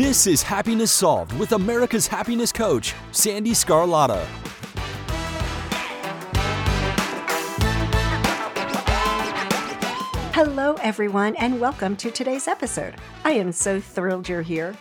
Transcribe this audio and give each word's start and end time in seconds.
This 0.00 0.26
is 0.26 0.42
Happiness 0.42 0.90
Solved 0.90 1.38
with 1.38 1.52
America's 1.52 2.06
happiness 2.06 2.52
coach, 2.52 2.94
Sandee 3.12 3.50
Sgarlata. 3.50 4.24
Hello, 10.32 10.76
everyone, 10.80 11.36
and 11.36 11.60
welcome 11.60 11.96
to 11.96 12.10
today's 12.10 12.48
episode. 12.48 12.94
I 13.24 13.32
am 13.32 13.52
so 13.52 13.78
thrilled 13.78 14.26
you're 14.26 14.40
here. 14.40 14.74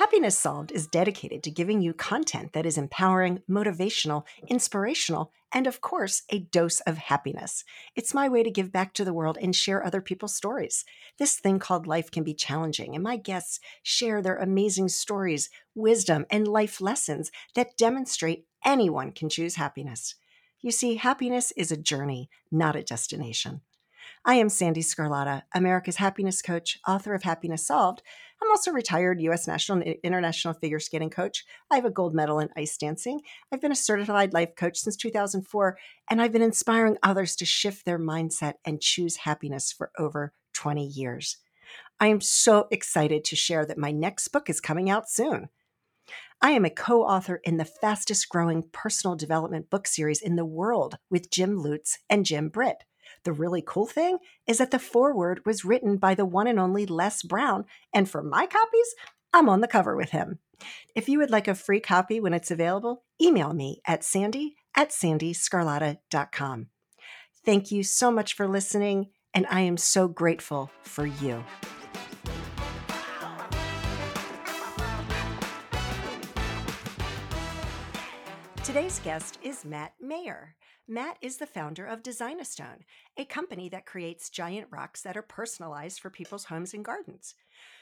Happiness 0.00 0.38
Solved 0.38 0.72
is 0.72 0.86
dedicated 0.86 1.42
to 1.42 1.50
giving 1.50 1.82
you 1.82 1.92
content 1.92 2.54
that 2.54 2.64
is 2.64 2.78
empowering, 2.78 3.42
motivational, 3.46 4.24
inspirational, 4.48 5.30
and 5.52 5.66
of 5.66 5.82
course, 5.82 6.22
a 6.30 6.38
dose 6.38 6.80
of 6.80 6.96
happiness. 6.96 7.64
It's 7.94 8.14
my 8.14 8.26
way 8.26 8.42
to 8.42 8.50
give 8.50 8.72
back 8.72 8.94
to 8.94 9.04
the 9.04 9.12
world 9.12 9.36
and 9.42 9.54
share 9.54 9.84
other 9.84 10.00
people's 10.00 10.34
stories. 10.34 10.86
This 11.18 11.36
thing 11.36 11.58
called 11.58 11.86
life 11.86 12.10
can 12.10 12.24
be 12.24 12.32
challenging, 12.32 12.94
and 12.94 13.04
my 13.04 13.18
guests 13.18 13.60
share 13.82 14.22
their 14.22 14.36
amazing 14.36 14.88
stories, 14.88 15.50
wisdom, 15.74 16.24
and 16.30 16.48
life 16.48 16.80
lessons 16.80 17.30
that 17.54 17.76
demonstrate 17.76 18.46
anyone 18.64 19.12
can 19.12 19.28
choose 19.28 19.56
happiness. 19.56 20.14
You 20.62 20.70
see, 20.70 20.94
happiness 20.94 21.52
is 21.58 21.70
a 21.70 21.76
journey, 21.76 22.30
not 22.50 22.74
a 22.74 22.82
destination. 22.82 23.60
I 24.24 24.34
am 24.34 24.48
Sandee 24.48 24.82
Sgarlata, 24.82 25.42
America's 25.54 25.96
happiness 25.96 26.42
coach, 26.42 26.78
author 26.86 27.14
of 27.14 27.22
Happiness 27.22 27.66
Solved. 27.66 28.02
I'm 28.42 28.50
also 28.50 28.70
a 28.70 28.74
retired 28.74 29.20
U.S. 29.20 29.46
national 29.46 29.82
and 29.82 29.96
international 30.02 30.54
figure 30.54 30.80
skating 30.80 31.10
coach. 31.10 31.44
I 31.70 31.76
have 31.76 31.84
a 31.84 31.90
gold 31.90 32.14
medal 32.14 32.38
in 32.40 32.48
ice 32.56 32.76
dancing. 32.76 33.20
I've 33.52 33.60
been 33.60 33.72
a 33.72 33.76
certified 33.76 34.32
life 34.32 34.56
coach 34.56 34.78
since 34.78 34.96
2004, 34.96 35.78
and 36.08 36.22
I've 36.22 36.32
been 36.32 36.42
inspiring 36.42 36.96
others 37.02 37.36
to 37.36 37.44
shift 37.44 37.84
their 37.84 37.98
mindset 37.98 38.54
and 38.64 38.80
choose 38.80 39.16
happiness 39.16 39.72
for 39.72 39.90
over 39.98 40.32
20 40.54 40.86
years. 40.86 41.36
I 42.00 42.06
am 42.06 42.20
so 42.20 42.66
excited 42.70 43.24
to 43.24 43.36
share 43.36 43.66
that 43.66 43.78
my 43.78 43.90
next 43.90 44.28
book 44.28 44.48
is 44.48 44.60
coming 44.60 44.88
out 44.88 45.10
soon. 45.10 45.50
I 46.42 46.52
am 46.52 46.64
a 46.64 46.70
co 46.70 47.02
author 47.02 47.40
in 47.44 47.58
the 47.58 47.66
fastest 47.66 48.30
growing 48.30 48.64
personal 48.72 49.14
development 49.14 49.68
book 49.68 49.86
series 49.86 50.22
in 50.22 50.36
the 50.36 50.44
world 50.44 50.96
with 51.10 51.30
Jim 51.30 51.58
Lutz 51.58 51.98
and 52.08 52.24
Jim 52.24 52.48
Britt. 52.48 52.84
The 53.24 53.32
really 53.32 53.62
cool 53.64 53.86
thing 53.86 54.18
is 54.46 54.58
that 54.58 54.70
the 54.70 54.78
foreword 54.78 55.44
was 55.44 55.64
written 55.64 55.96
by 55.96 56.14
the 56.14 56.24
one 56.24 56.46
and 56.46 56.58
only 56.58 56.86
Les 56.86 57.22
Brown, 57.22 57.64
and 57.94 58.08
for 58.08 58.22
my 58.22 58.46
copies, 58.46 58.94
I'm 59.32 59.48
on 59.48 59.60
the 59.60 59.68
cover 59.68 59.94
with 59.96 60.10
him. 60.10 60.38
If 60.94 61.08
you 61.08 61.18
would 61.18 61.30
like 61.30 61.48
a 61.48 61.54
free 61.54 61.80
copy 61.80 62.20
when 62.20 62.34
it's 62.34 62.50
available, 62.50 63.04
email 63.20 63.52
me 63.52 63.80
at 63.86 64.02
sandee 64.02 64.54
at 64.76 64.90
sandeesgarlata.com. 64.90 66.66
Thank 67.44 67.70
you 67.70 67.82
so 67.82 68.10
much 68.10 68.34
for 68.34 68.46
listening, 68.46 69.10
and 69.32 69.46
I 69.50 69.60
am 69.60 69.76
so 69.76 70.08
grateful 70.08 70.70
for 70.82 71.06
you. 71.06 71.44
Today's 78.62 79.00
guest 79.00 79.38
is 79.42 79.64
Matt 79.64 79.94
Maier. 80.04 80.50
Matt 80.92 81.18
is 81.20 81.36
the 81.36 81.46
founder 81.46 81.86
of 81.86 82.02
Design 82.02 82.40
A 82.40 82.44
Stone, 82.44 82.84
a 83.16 83.24
company 83.24 83.68
that 83.68 83.86
creates 83.86 84.28
giant 84.28 84.66
rocks 84.72 85.02
that 85.02 85.16
are 85.16 85.22
personalized 85.22 86.00
for 86.00 86.10
people's 86.10 86.46
homes 86.46 86.74
and 86.74 86.84
gardens. 86.84 87.36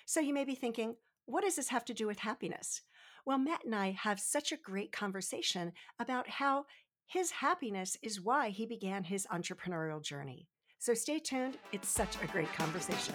So 0.04 0.20
you 0.20 0.34
may 0.34 0.44
be 0.44 0.54
thinking, 0.54 0.94
what 1.24 1.42
does 1.42 1.56
this 1.56 1.70
have 1.70 1.86
to 1.86 1.94
do 1.94 2.06
with 2.06 2.18
happiness? 2.18 2.82
Well, 3.24 3.38
Matt 3.38 3.64
and 3.64 3.74
I 3.74 3.92
have 3.92 4.20
such 4.20 4.52
a 4.52 4.58
great 4.58 4.92
conversation 4.92 5.72
about 5.98 6.28
how 6.28 6.66
his 7.06 7.30
happiness 7.30 7.96
is 8.02 8.20
why 8.20 8.50
he 8.50 8.66
began 8.66 9.04
his 9.04 9.26
entrepreneurial 9.32 10.02
journey. 10.02 10.46
So 10.78 10.92
stay 10.92 11.18
tuned, 11.18 11.56
it's 11.72 11.88
such 11.88 12.22
a 12.22 12.26
great 12.26 12.52
conversation. 12.52 13.14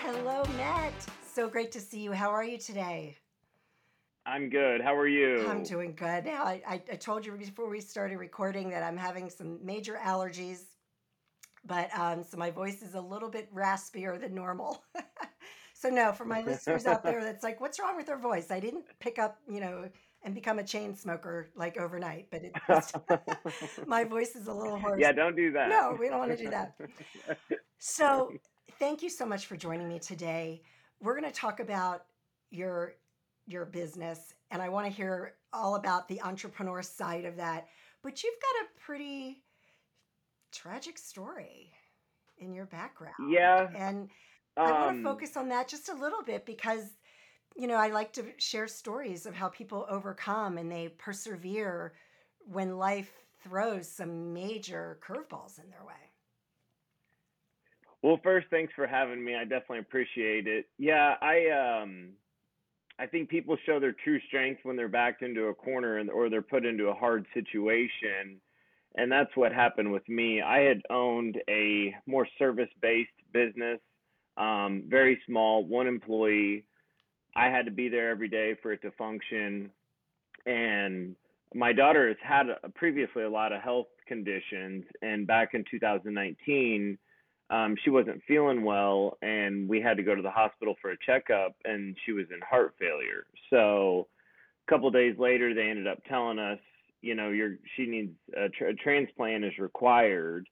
Hello, 0.00 0.44
Matt. 0.56 0.94
So 1.34 1.48
great 1.48 1.72
to 1.72 1.80
see 1.80 1.98
you. 1.98 2.12
How 2.12 2.30
are 2.30 2.44
you 2.44 2.58
today? 2.58 3.16
I'm 4.28 4.50
good. 4.50 4.82
How 4.82 4.94
are 4.94 5.08
you? 5.08 5.48
I'm 5.48 5.62
doing 5.62 5.94
good. 5.94 6.26
Now, 6.26 6.44
I, 6.44 6.60
I, 6.68 6.82
I 6.92 6.96
told 6.96 7.24
you 7.24 7.32
before 7.32 7.68
we 7.68 7.80
started 7.80 8.18
recording 8.18 8.68
that 8.70 8.82
I'm 8.82 8.96
having 8.96 9.30
some 9.30 9.58
major 9.64 9.98
allergies, 10.04 10.64
but 11.64 11.88
um, 11.98 12.22
so 12.22 12.36
my 12.36 12.50
voice 12.50 12.82
is 12.82 12.94
a 12.94 13.00
little 13.00 13.30
bit 13.30 13.52
raspier 13.54 14.20
than 14.20 14.34
normal. 14.34 14.82
so, 15.72 15.88
no, 15.88 16.12
for 16.12 16.26
my 16.26 16.42
listeners 16.42 16.84
out 16.84 17.02
there 17.02 17.24
that's 17.24 17.42
like, 17.42 17.58
what's 17.58 17.80
wrong 17.80 17.96
with 17.96 18.06
their 18.06 18.18
voice? 18.18 18.50
I 18.50 18.60
didn't 18.60 18.84
pick 19.00 19.18
up, 19.18 19.38
you 19.50 19.60
know, 19.60 19.88
and 20.22 20.34
become 20.34 20.58
a 20.58 20.64
chain 20.64 20.94
smoker 20.94 21.48
like 21.56 21.78
overnight, 21.78 22.26
but 22.30 22.42
it 22.44 22.52
just, 22.68 22.96
my 23.86 24.04
voice 24.04 24.36
is 24.36 24.46
a 24.46 24.52
little 24.52 24.78
hoarse. 24.78 25.00
yeah, 25.00 25.12
don't 25.12 25.36
do 25.36 25.52
that. 25.52 25.70
No, 25.70 25.96
we 25.98 26.10
don't 26.10 26.18
want 26.18 26.36
to 26.36 26.36
do 26.36 26.50
that. 26.50 26.74
So, 27.78 28.32
thank 28.78 29.02
you 29.02 29.08
so 29.08 29.24
much 29.24 29.46
for 29.46 29.56
joining 29.56 29.88
me 29.88 29.98
today. 29.98 30.62
We're 31.00 31.18
going 31.18 31.32
to 31.32 31.38
talk 31.38 31.60
about 31.60 32.04
your 32.50 32.94
your 33.48 33.66
business 33.66 34.34
and 34.50 34.62
I 34.62 34.70
want 34.70 34.86
to 34.86 34.92
hear 34.92 35.34
all 35.52 35.76
about 35.76 36.08
the 36.08 36.22
entrepreneur 36.22 36.82
side 36.82 37.26
of 37.26 37.36
that. 37.36 37.68
But 38.02 38.22
you've 38.24 38.40
got 38.40 38.66
a 38.66 38.80
pretty 38.80 39.44
tragic 40.52 40.98
story 40.98 41.72
in 42.38 42.52
your 42.54 42.66
background. 42.66 43.14
Yeah. 43.18 43.70
And 43.74 44.10
I 44.64 44.72
want 44.72 44.90
to 44.90 44.94
Um, 44.94 45.02
focus 45.02 45.36
on 45.36 45.48
that 45.50 45.68
just 45.68 45.88
a 45.88 45.94
little 45.94 46.22
bit 46.24 46.46
because 46.46 46.98
you 47.56 47.68
know, 47.68 47.76
I 47.76 47.88
like 47.88 48.14
to 48.14 48.26
share 48.38 48.68
stories 48.68 49.26
of 49.26 49.34
how 49.34 49.48
people 49.48 49.86
overcome 49.90 50.58
and 50.58 50.72
they 50.72 50.88
persevere 50.90 51.94
when 52.40 52.78
life 52.78 53.12
throws 53.44 53.88
some 53.90 54.32
major 54.34 54.98
curveballs 55.02 55.58
in 55.62 55.70
their 55.70 55.84
way. 55.84 56.12
well, 58.02 58.20
first, 58.22 58.46
thanks 58.50 58.72
for 58.74 58.86
having 58.86 59.24
me. 59.24 59.34
I 59.34 59.44
definitely 59.44 59.80
appreciate 59.80 60.46
it. 60.46 60.66
Yeah, 60.78 61.16
I 61.20 61.80
um, 61.82 62.10
I 62.98 63.06
think 63.06 63.28
people 63.28 63.56
show 63.64 63.78
their 63.78 63.94
true 64.04 64.18
strength 64.26 64.60
when 64.64 64.76
they're 64.76 64.88
backed 64.88 65.22
into 65.22 65.44
a 65.44 65.54
corner 65.54 65.98
and 65.98 66.10
or 66.10 66.28
they're 66.28 66.42
put 66.42 66.66
into 66.66 66.88
a 66.88 66.94
hard 66.94 67.26
situation, 67.32 68.40
and 68.96 69.10
that's 69.10 69.34
what 69.36 69.52
happened 69.52 69.92
with 69.92 70.08
me. 70.08 70.42
I 70.42 70.60
had 70.60 70.82
owned 70.90 71.38
a 71.48 71.94
more 72.06 72.26
service-based 72.38 73.10
business, 73.32 73.78
um, 74.36 74.84
very 74.88 75.20
small, 75.26 75.64
one 75.64 75.86
employee. 75.86 76.64
I 77.36 77.46
had 77.46 77.66
to 77.66 77.70
be 77.70 77.88
there 77.88 78.10
every 78.10 78.28
day 78.28 78.56
for 78.60 78.72
it 78.72 78.82
to 78.82 78.90
function, 78.92 79.70
and 80.46 81.14
my 81.54 81.72
daughter 81.72 82.08
has 82.08 82.16
had 82.22 82.46
a, 82.48 82.68
previously 82.70 83.22
a 83.22 83.30
lot 83.30 83.52
of 83.52 83.62
health 83.62 83.86
conditions, 84.08 84.84
and 85.02 85.24
back 85.24 85.50
in 85.54 85.64
2019 85.70 86.98
um, 87.50 87.76
she 87.82 87.90
wasn't 87.90 88.22
feeling 88.28 88.62
well 88.64 89.16
and 89.22 89.68
we 89.68 89.80
had 89.80 89.96
to 89.96 90.02
go 90.02 90.14
to 90.14 90.22
the 90.22 90.30
hospital 90.30 90.74
for 90.80 90.90
a 90.90 90.96
checkup 91.06 91.54
and 91.64 91.96
she 92.04 92.12
was 92.12 92.26
in 92.32 92.40
heart 92.48 92.74
failure. 92.78 93.24
So 93.50 94.06
a 94.66 94.70
couple 94.70 94.90
days 94.90 95.16
later 95.18 95.54
they 95.54 95.68
ended 95.68 95.86
up 95.86 95.98
telling 96.08 96.38
us 96.38 96.58
you 97.00 97.14
know 97.14 97.30
you're 97.30 97.56
she 97.76 97.86
needs 97.86 98.12
a, 98.36 98.48
tra- 98.48 98.70
a 98.70 98.74
transplant 98.74 99.44
is 99.44 99.58
required 99.58 100.46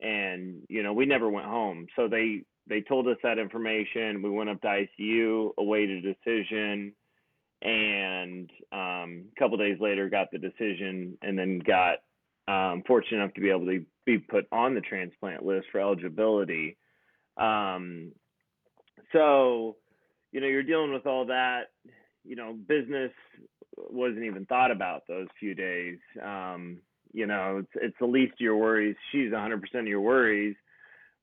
and 0.00 0.62
you 0.68 0.82
know 0.82 0.92
we 0.92 1.06
never 1.06 1.30
went 1.30 1.46
home. 1.46 1.86
So 1.96 2.08
they 2.08 2.42
they 2.68 2.80
told 2.80 3.08
us 3.08 3.16
that 3.22 3.38
information. 3.38 4.22
We 4.22 4.30
went 4.30 4.50
up 4.50 4.60
to 4.62 4.86
icu 5.00 5.50
awaited 5.58 6.04
a 6.04 6.14
decision 6.14 6.92
and 7.62 8.50
um, 8.72 9.24
a 9.34 9.38
couple 9.38 9.56
days 9.56 9.78
later 9.80 10.08
got 10.08 10.30
the 10.32 10.38
decision 10.38 11.16
and 11.22 11.38
then 11.38 11.60
got 11.60 11.98
um, 12.48 12.82
fortunate 12.86 13.18
enough 13.18 13.34
to 13.34 13.40
be 13.40 13.50
able 13.50 13.66
to 13.66 13.84
be 14.04 14.18
put 14.18 14.46
on 14.52 14.74
the 14.74 14.80
transplant 14.80 15.44
list 15.44 15.66
for 15.70 15.80
eligibility. 15.80 16.76
Um, 17.36 18.12
so, 19.12 19.76
you 20.32 20.40
know, 20.40 20.46
you're 20.46 20.62
dealing 20.62 20.92
with 20.92 21.06
all 21.06 21.26
that. 21.26 21.64
You 22.24 22.36
know, 22.36 22.52
business 22.52 23.12
wasn't 23.76 24.24
even 24.24 24.46
thought 24.46 24.70
about 24.70 25.02
those 25.08 25.28
few 25.38 25.54
days. 25.54 25.98
Um, 26.22 26.78
you 27.12 27.26
know, 27.26 27.58
it's 27.58 27.72
it's 27.74 27.96
the 28.00 28.06
least 28.06 28.34
of 28.34 28.40
your 28.40 28.56
worries. 28.56 28.96
She's 29.10 29.30
100% 29.30 29.60
of 29.74 29.86
your 29.86 30.00
worries. 30.00 30.56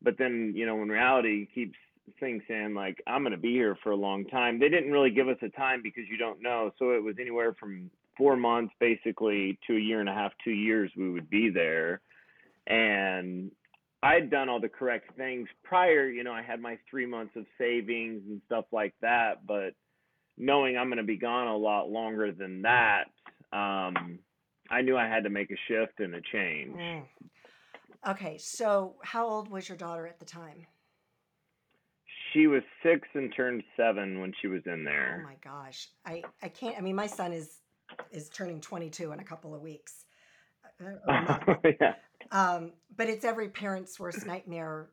But 0.01 0.15
then, 0.17 0.53
you 0.55 0.65
know, 0.65 0.75
when 0.75 0.89
reality 0.89 1.47
keeps 1.53 1.75
things 2.19 2.41
saying 2.47 2.73
like 2.73 3.01
I'm 3.07 3.21
going 3.21 3.31
to 3.31 3.37
be 3.37 3.53
here 3.53 3.77
for 3.83 3.91
a 3.91 3.95
long 3.95 4.25
time, 4.25 4.59
they 4.59 4.69
didn't 4.69 4.91
really 4.91 5.11
give 5.11 5.27
us 5.27 5.37
a 5.41 5.49
time 5.49 5.81
because 5.83 6.03
you 6.09 6.17
don't 6.17 6.41
know. 6.41 6.71
So 6.79 6.91
it 6.91 7.03
was 7.03 7.15
anywhere 7.19 7.55
from 7.59 7.89
four 8.17 8.35
months 8.35 8.73
basically 8.79 9.57
to 9.67 9.75
a 9.75 9.79
year 9.79 9.99
and 9.99 10.09
a 10.09 10.13
half, 10.13 10.31
two 10.43 10.51
years 10.51 10.91
we 10.97 11.09
would 11.09 11.29
be 11.29 11.49
there. 11.49 12.01
And 12.67 13.51
I'd 14.01 14.29
done 14.29 14.49
all 14.49 14.61
the 14.61 14.69
correct 14.69 15.15
things 15.17 15.47
prior, 15.63 16.07
you 16.07 16.23
know, 16.23 16.31
I 16.31 16.41
had 16.41 16.61
my 16.61 16.77
three 16.89 17.05
months 17.05 17.35
of 17.35 17.45
savings 17.57 18.21
and 18.27 18.41
stuff 18.45 18.65
like 18.71 18.93
that, 19.01 19.45
but 19.45 19.73
knowing 20.37 20.77
I'm 20.77 20.87
going 20.87 20.97
to 20.97 21.03
be 21.03 21.17
gone 21.17 21.47
a 21.47 21.57
lot 21.57 21.89
longer 21.89 22.31
than 22.31 22.61
that, 22.61 23.05
um, 23.51 24.19
I 24.71 24.81
knew 24.81 24.95
I 24.95 25.07
had 25.07 25.23
to 25.23 25.29
make 25.29 25.51
a 25.51 25.57
shift 25.67 25.99
and 25.99 26.15
a 26.15 26.21
change. 26.31 26.75
Mm. 26.75 27.03
Okay, 28.07 28.37
so 28.37 28.95
how 29.03 29.27
old 29.27 29.49
was 29.49 29.67
your 29.67 29.77
daughter 29.77 30.07
at 30.07 30.19
the 30.19 30.25
time? 30.25 30.65
She 32.31 32.47
was 32.47 32.61
six 32.83 33.07
and 33.15 33.33
turned 33.35 33.63
seven 33.75 34.21
when 34.21 34.33
she 34.41 34.47
was 34.47 34.61
in 34.65 34.83
there. 34.83 35.21
Oh 35.21 35.27
my 35.27 35.35
gosh. 35.43 35.89
I 36.05 36.21
I 36.41 36.49
can't 36.49 36.77
I 36.77 36.81
mean 36.81 36.95
my 36.95 37.07
son 37.07 37.33
is 37.33 37.57
is 38.11 38.29
turning 38.29 38.61
22 38.61 39.11
in 39.11 39.19
a 39.19 39.23
couple 39.23 39.55
of 39.55 39.61
weeks. 39.61 40.05
Uh, 40.63 40.85
or 40.85 41.01
a 41.07 41.21
month. 41.23 41.59
yeah. 41.81 41.95
Um, 42.31 42.73
but 42.95 43.09
it's 43.09 43.25
every 43.25 43.49
parent's 43.49 43.99
worst 43.99 44.25
nightmare 44.25 44.89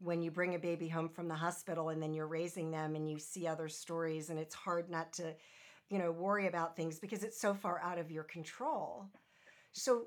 when 0.00 0.22
you 0.22 0.30
bring 0.30 0.54
a 0.54 0.58
baby 0.58 0.88
home 0.88 1.08
from 1.08 1.28
the 1.28 1.34
hospital 1.34 1.88
and 1.88 2.02
then 2.02 2.14
you're 2.14 2.26
raising 2.28 2.70
them 2.70 2.94
and 2.94 3.10
you 3.10 3.18
see 3.18 3.46
other 3.46 3.68
stories 3.68 4.30
and 4.30 4.38
it's 4.38 4.54
hard 4.54 4.88
not 4.90 5.12
to 5.14 5.34
you 5.90 5.98
know 5.98 6.12
worry 6.12 6.46
about 6.46 6.76
things 6.76 6.98
because 6.98 7.24
it's 7.24 7.40
so 7.40 7.54
far 7.54 7.80
out 7.80 7.98
of 7.98 8.10
your 8.10 8.24
control. 8.24 9.06
So 9.72 10.04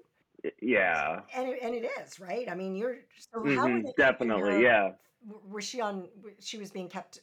yeah. 0.61 1.21
and 1.35 1.49
it, 1.49 1.59
and 1.61 1.75
it 1.75 1.89
is 2.01 2.19
right? 2.19 2.49
I 2.49 2.55
mean 2.55 2.75
you're 2.75 2.97
so 3.17 3.45
how 3.45 3.69
hmm 3.69 3.71
were 3.71 3.81
they 3.83 3.93
keeping 4.07 4.33
definitely 4.33 4.41
her? 4.41 4.63
yeah. 4.63 4.91
Was 5.49 5.65
she 5.65 5.81
on 5.81 6.07
she 6.39 6.57
was 6.57 6.71
being 6.71 6.89
kept 6.89 7.19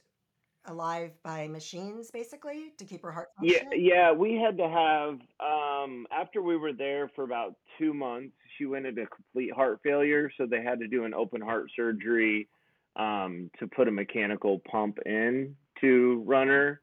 alive 0.68 1.12
by 1.22 1.48
machines 1.48 2.10
basically 2.10 2.72
to 2.78 2.84
keep 2.84 3.02
her 3.02 3.12
heart 3.12 3.28
Yeah, 3.40 3.58
functioning 3.60 3.74
yeah, 3.76 4.12
we 4.12 4.34
had 4.34 4.56
to 4.58 4.68
have 4.68 5.20
um 5.40 6.06
after 6.10 6.42
we 6.42 6.56
were 6.56 6.72
there 6.72 7.08
for 7.14 7.22
about 7.24 7.54
2 7.78 7.94
months, 7.94 8.34
she 8.56 8.66
went 8.66 8.86
into 8.86 9.06
complete 9.06 9.52
heart 9.52 9.80
failure, 9.84 10.30
so 10.36 10.46
they 10.46 10.62
had 10.62 10.80
to 10.80 10.88
do 10.88 11.04
an 11.04 11.14
open 11.14 11.40
heart 11.40 11.70
surgery 11.76 12.48
um 12.96 13.50
to 13.60 13.68
put 13.68 13.86
a 13.88 13.92
mechanical 13.92 14.60
pump 14.70 14.98
in 15.06 15.56
to 15.80 16.22
run 16.26 16.48
her. 16.48 16.80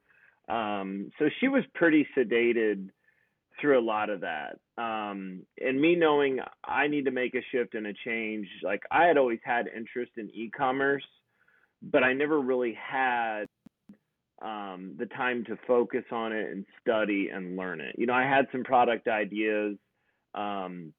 Um 0.47 1.11
so 1.19 1.29
she 1.39 1.49
was 1.49 1.63
pretty 1.73 2.07
sedated 2.17 2.89
through 3.59 3.79
a 3.79 3.81
lot 3.85 4.09
of 4.09 4.21
that. 4.21 4.59
Um 4.77 5.45
and 5.59 5.81
me 5.81 5.95
knowing 5.95 6.39
I 6.63 6.87
need 6.87 7.05
to 7.05 7.11
make 7.11 7.35
a 7.35 7.41
shift 7.51 7.75
and 7.75 7.87
a 7.87 7.93
change, 8.05 8.47
like 8.63 8.83
I 8.91 9.05
had 9.05 9.17
always 9.17 9.39
had 9.43 9.67
interest 9.67 10.13
in 10.17 10.29
e-commerce, 10.31 11.05
but 11.81 12.03
I 12.03 12.13
never 12.13 12.39
really 12.41 12.73
had 12.73 13.45
um, 14.45 14.93
the 14.99 15.07
time 15.07 15.43
to 15.45 15.57
focus 15.67 16.03
on 16.11 16.31
it 16.31 16.51
and 16.51 16.65
study 16.79 17.29
and 17.33 17.57
learn 17.57 17.81
it. 17.81 17.95
You 17.97 18.05
know, 18.05 18.13
I 18.13 18.23
had 18.23 18.45
some 18.51 18.63
product 18.63 19.07
ideas 19.07 19.75
um, 20.35 20.93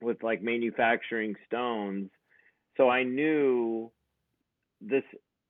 with 0.00 0.22
like 0.22 0.42
manufacturing 0.42 1.34
stones, 1.46 2.08
so 2.76 2.88
I 2.88 3.02
knew 3.02 3.90
this. 4.80 5.02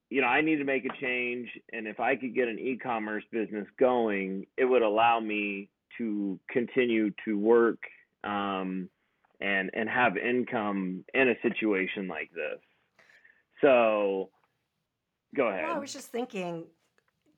You 0.09 0.23
know, 0.23 0.27
I 0.27 0.41
need 0.41 0.57
to 0.57 0.65
make 0.65 0.85
a 0.87 1.01
change, 1.01 1.49
and 1.73 1.87
if 1.87 2.01
I 2.01 2.17
could 2.17 2.35
get 2.35 2.49
an 2.49 2.59
e-commerce 2.59 3.25
business 3.31 3.67
going, 3.79 4.47
it 4.57 4.65
would 4.65 4.83
allow 4.83 5.21
me 5.21 5.69
to 5.99 6.39
continue 6.51 7.11
to 7.27 7.39
work 7.39 7.81
um, 8.23 8.89
and 9.41 9.71
and 9.75 9.89
have 9.89 10.17
income 10.17 11.05
in 11.13 11.29
a 11.29 11.35
situation 11.43 12.09
like 12.09 12.31
this. 12.35 12.61
So, 13.61 14.31
go 15.35 15.47
well 15.47 15.75
i 15.75 15.79
was 15.79 15.93
just 15.93 16.09
thinking 16.09 16.65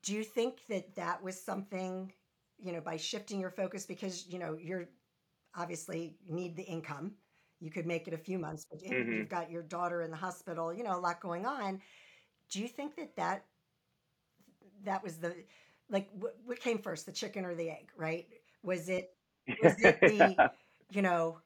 do 0.03 0.13
you 0.13 0.23
think 0.23 0.59
that 0.69 0.95
that 0.95 1.23
was 1.23 1.41
something 1.41 2.11
you 2.59 2.71
know 2.73 2.81
by 2.81 2.97
shifting 2.97 3.39
your 3.39 3.49
focus 3.51 3.85
because 3.85 4.27
you 4.27 4.39
know 4.39 4.57
you're 4.59 4.85
obviously 5.55 6.17
need 6.27 6.55
the 6.55 6.63
income. 6.63 7.13
You 7.59 7.71
could 7.71 7.85
make 7.87 8.07
it 8.07 8.13
a 8.13 8.17
few 8.17 8.39
months 8.39 8.65
but 8.69 8.81
you- 8.81 8.95
hmm 8.95 9.11
you've 9.11 9.29
got 9.29 9.51
your 9.51 9.63
daughter 9.63 10.01
in 10.01 10.11
the 10.11 10.17
hospital 10.17 10.73
you 10.73 10.83
know 10.83 10.95
a 10.97 10.99
lot 10.99 11.21
going 11.21 11.45
on. 11.45 11.81
Do 12.51 12.61
you 12.61 12.67
think 12.67 12.95
that 12.97 13.15
that 13.17 13.45
that 14.83 15.03
was 15.03 15.17
the 15.17 15.33
like 15.89 16.07
what, 16.13 16.35
what 16.45 16.59
came 16.59 16.77
first 16.77 17.05
the 17.05 17.11
chicken 17.11 17.45
or 17.45 17.55
the 17.55 17.69
egg 17.69 17.89
right? 17.95 18.27
Was 18.63 18.89
it 18.89 19.11
was 19.61 19.81
it 19.81 20.05
the 20.05 20.41
you 20.91 21.01
know 21.01 21.39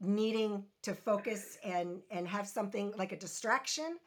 needing 0.00 0.64
to 0.82 0.94
focus 0.94 1.58
and 1.64 2.00
and 2.10 2.28
have 2.28 2.46
something 2.46 2.92
like 2.96 3.12
a 3.12 3.16
distraction 3.16 3.98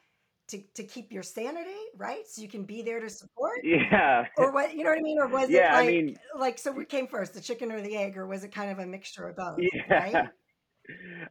to 0.48 0.62
to 0.74 0.84
keep 0.84 1.12
your 1.12 1.22
sanity 1.22 1.70
right? 1.96 2.26
So 2.26 2.42
you 2.42 2.48
can 2.48 2.64
be 2.64 2.82
there 2.82 3.00
to 3.00 3.08
support? 3.08 3.60
Yeah. 3.64 4.26
or 4.36 4.52
what 4.52 4.74
you 4.74 4.84
know 4.84 4.90
what 4.90 4.98
i 4.98 5.02
mean? 5.02 5.18
Or 5.18 5.28
was 5.28 5.48
it 5.48 5.54
Yeah, 5.54 5.74
I 5.74 5.80
like 5.80 5.88
mean, 5.88 6.18
like 6.38 6.58
so 6.58 6.72
what 6.72 6.88
came 6.88 7.06
first 7.06 7.34
the 7.34 7.40
chicken 7.40 7.72
or 7.72 7.80
the 7.80 7.96
egg? 7.96 8.16
Or 8.16 8.26
was 8.26 8.44
it 8.44 8.52
kind 8.52 8.70
of 8.70 8.78
a 8.78 8.86
mixture 8.86 9.28
of 9.28 9.36
both 9.36 9.58
yeah. 9.58 9.92
right? 9.92 10.26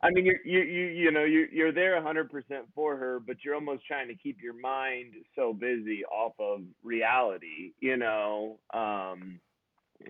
I 0.03 0.09
mean, 0.11 0.25
you're 0.25 0.45
you 0.45 0.59
you 0.59 0.85
you 0.87 1.11
know 1.11 1.23
you're 1.23 1.47
you're 1.47 1.71
there 1.71 2.01
100% 2.01 2.27
for 2.73 2.97
her, 2.97 3.19
but 3.25 3.37
you're 3.43 3.55
almost 3.55 3.85
trying 3.85 4.07
to 4.09 4.15
keep 4.15 4.37
your 4.41 4.59
mind 4.59 5.13
so 5.35 5.53
busy 5.53 6.03
off 6.05 6.33
of 6.39 6.61
reality, 6.83 7.73
you 7.79 7.97
know, 7.97 8.59
um, 8.73 9.39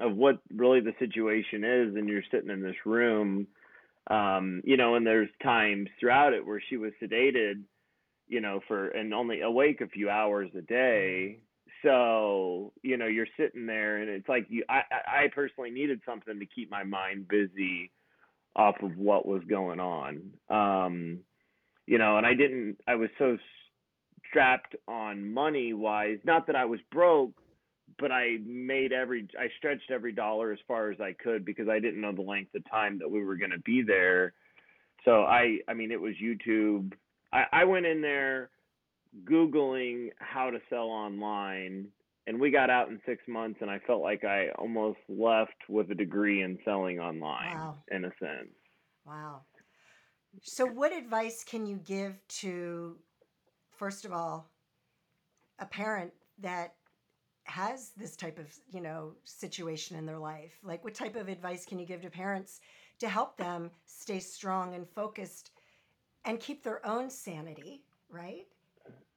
of 0.01 0.15
what 0.15 0.39
really 0.53 0.79
the 0.79 0.93
situation 0.99 1.63
is, 1.63 1.95
and 1.95 2.09
you're 2.09 2.23
sitting 2.31 2.49
in 2.49 2.61
this 2.61 2.75
room, 2.85 3.45
um, 4.09 4.61
you 4.63 4.77
know, 4.77 4.95
and 4.95 5.05
there's 5.05 5.29
times 5.43 5.89
throughout 5.99 6.33
it 6.33 6.45
where 6.45 6.61
she 6.69 6.77
was 6.77 6.91
sedated, 7.01 7.63
you 8.27 8.41
know, 8.41 8.59
for 8.67 8.89
and 8.89 9.13
only 9.13 9.41
awake 9.41 9.81
a 9.81 9.87
few 9.87 10.09
hours 10.09 10.49
a 10.57 10.61
day. 10.61 11.39
So, 11.83 12.73
you 12.81 12.97
know, 12.97 13.05
you're 13.05 13.27
sitting 13.37 13.65
there 13.67 13.97
and 13.97 14.09
it's 14.09 14.27
like 14.27 14.47
you 14.49 14.63
I 14.69 14.81
I 14.91 15.23
I 15.23 15.27
personally 15.33 15.71
needed 15.71 16.01
something 16.05 16.39
to 16.39 16.45
keep 16.45 16.71
my 16.71 16.83
mind 16.83 17.27
busy 17.27 17.91
off 18.55 18.75
of 18.81 18.97
what 18.97 19.27
was 19.27 19.43
going 19.47 19.79
on. 19.79 20.31
Um, 20.49 21.19
you 21.85 21.97
know, 21.97 22.17
and 22.17 22.25
I 22.25 22.33
didn't 22.33 22.77
I 22.87 22.95
was 22.95 23.09
so 23.19 23.37
strapped 24.29 24.75
on 24.87 25.33
money 25.33 25.73
wise, 25.73 26.17
not 26.23 26.47
that 26.47 26.55
I 26.55 26.65
was 26.65 26.79
broke, 26.91 27.33
but 27.99 28.11
I 28.11 28.37
made 28.45 28.91
every 28.91 29.27
I 29.39 29.47
stretched 29.57 29.91
every 29.91 30.11
dollar 30.11 30.51
as 30.51 30.59
far 30.67 30.91
as 30.91 30.99
I 30.99 31.13
could 31.13 31.45
because 31.45 31.69
I 31.69 31.79
didn't 31.79 32.01
know 32.01 32.11
the 32.11 32.21
length 32.21 32.55
of 32.55 32.69
time 32.69 32.99
that 32.99 33.09
we 33.09 33.23
were 33.23 33.35
going 33.37 33.51
to 33.51 33.59
be 33.59 33.83
there. 33.85 34.33
So 35.03 35.23
I 35.23 35.59
I 35.67 35.73
mean 35.73 35.91
it 35.91 36.01
was 36.01 36.13
YouTube. 36.21 36.93
I 37.35 37.45
I 37.51 37.63
went 37.65 37.85
in 37.85 38.01
there 38.01 38.49
googling 39.23 40.09
how 40.19 40.49
to 40.49 40.59
sell 40.69 40.89
online 40.89 41.87
and 42.27 42.39
we 42.39 42.51
got 42.51 42.69
out 42.69 42.89
in 42.89 42.99
6 43.05 43.23
months 43.27 43.59
and 43.61 43.69
I 43.69 43.79
felt 43.79 44.01
like 44.01 44.23
I 44.23 44.49
almost 44.57 44.99
left 45.07 45.69
with 45.69 45.91
a 45.91 45.95
degree 45.95 46.41
in 46.41 46.57
selling 46.65 46.99
online 46.99 47.55
wow. 47.55 47.75
in 47.91 48.05
a 48.05 48.11
sense. 48.19 48.55
wow. 49.05 49.41
So 50.41 50.65
what 50.65 50.91
advice 50.91 51.45
can 51.45 51.65
you 51.65 51.77
give 51.77 52.15
to 52.41 52.97
first 53.77 54.05
of 54.05 54.11
all 54.11 54.49
a 55.59 55.65
parent 55.65 56.11
that 56.39 56.73
has 57.45 57.91
this 57.95 58.15
type 58.15 58.39
of 58.39 58.47
you 58.69 58.81
know 58.81 59.13
situation 59.23 59.97
in 59.97 60.05
their 60.05 60.19
life? 60.19 60.53
Like 60.63 60.83
what 60.83 60.93
type 60.93 61.15
of 61.15 61.29
advice 61.29 61.65
can 61.65 61.79
you 61.79 61.85
give 61.85 62.01
to 62.01 62.09
parents 62.09 62.59
to 62.99 63.07
help 63.07 63.37
them 63.37 63.71
stay 63.85 64.19
strong 64.19 64.73
and 64.75 64.87
focused 64.89 65.51
and 66.25 66.39
keep 66.39 66.63
their 66.63 66.85
own 66.85 67.09
sanity 67.09 67.83
right 68.09 68.45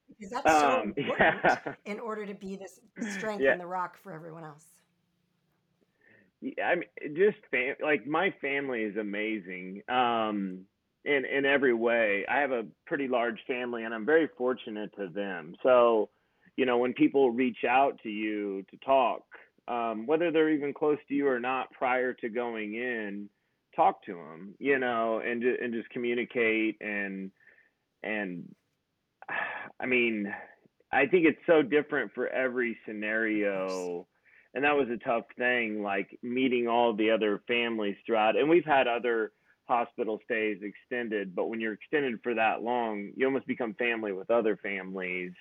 because 0.08 0.30
that's 0.30 0.56
so 0.56 0.74
Um 0.74 0.94
important 0.96 1.58
yeah. 1.66 1.74
in 1.84 1.98
order 2.00 2.26
to 2.26 2.34
be 2.34 2.56
this 2.56 2.80
strength 3.00 3.48
Yeah. 3.48 3.50
and 3.50 3.60
the 3.60 3.66
rock 3.66 3.96
for 3.96 4.12
everyone 4.12 4.44
else 4.44 4.82
Yeah, 6.40 6.66
I 6.68 6.74
mean, 6.76 7.16
just 7.16 7.38
fam- 7.50 7.76
like 7.82 8.06
my 8.06 8.32
family 8.40 8.82
is 8.82 8.96
amazing. 8.96 9.82
Um, 9.88 10.64
in 11.04 11.24
in 11.24 11.44
every 11.46 11.74
way. 11.74 12.24
I 12.28 12.40
have 12.40 12.52
a 12.52 12.64
pretty 12.86 13.08
large 13.08 13.38
family, 13.46 13.84
and 13.84 13.94
I'm 13.94 14.04
very 14.06 14.28
fortunate 14.36 14.90
to 14.96 15.08
them. 15.08 15.54
So, 15.62 16.10
you 16.56 16.66
know, 16.66 16.78
when 16.78 16.92
people 16.94 17.30
reach 17.30 17.64
out 17.68 17.98
to 18.02 18.08
you 18.10 18.64
to 18.70 18.76
talk, 18.78 19.22
um, 19.68 20.06
whether 20.06 20.30
they're 20.30 20.50
even 20.50 20.74
close 20.74 20.98
to 21.08 21.14
you 21.14 21.28
or 21.28 21.40
not, 21.40 21.70
prior 21.72 22.12
to 22.14 22.28
going 22.28 22.74
in, 22.74 23.28
talk 23.78 24.04
to 24.04 24.12
them. 24.12 24.54
You 24.58 24.78
know, 24.78 25.20
and 25.24 25.42
and 25.42 25.72
just 25.72 25.90
communicate 25.90 26.76
and 26.80 27.30
and 28.02 28.44
I 29.80 29.86
mean, 29.86 30.32
I 30.92 31.06
think 31.06 31.26
it's 31.26 31.38
so 31.46 31.62
different 31.62 32.12
for 32.14 32.28
every 32.28 32.76
scenario 32.86 34.06
and 34.54 34.64
that 34.64 34.76
was 34.76 34.88
a 34.88 34.96
tough 35.04 35.24
thing 35.36 35.82
like 35.82 36.18
meeting 36.22 36.68
all 36.68 36.94
the 36.94 37.10
other 37.10 37.42
families 37.46 37.96
throughout 38.04 38.36
and 38.36 38.48
we've 38.48 38.64
had 38.64 38.86
other 38.86 39.32
hospital 39.68 40.18
stays 40.24 40.58
extended 40.62 41.34
but 41.34 41.48
when 41.48 41.60
you're 41.60 41.74
extended 41.74 42.18
for 42.22 42.34
that 42.34 42.62
long 42.62 43.10
you 43.16 43.26
almost 43.26 43.46
become 43.46 43.74
family 43.74 44.12
with 44.12 44.30
other 44.30 44.56
families 44.56 45.32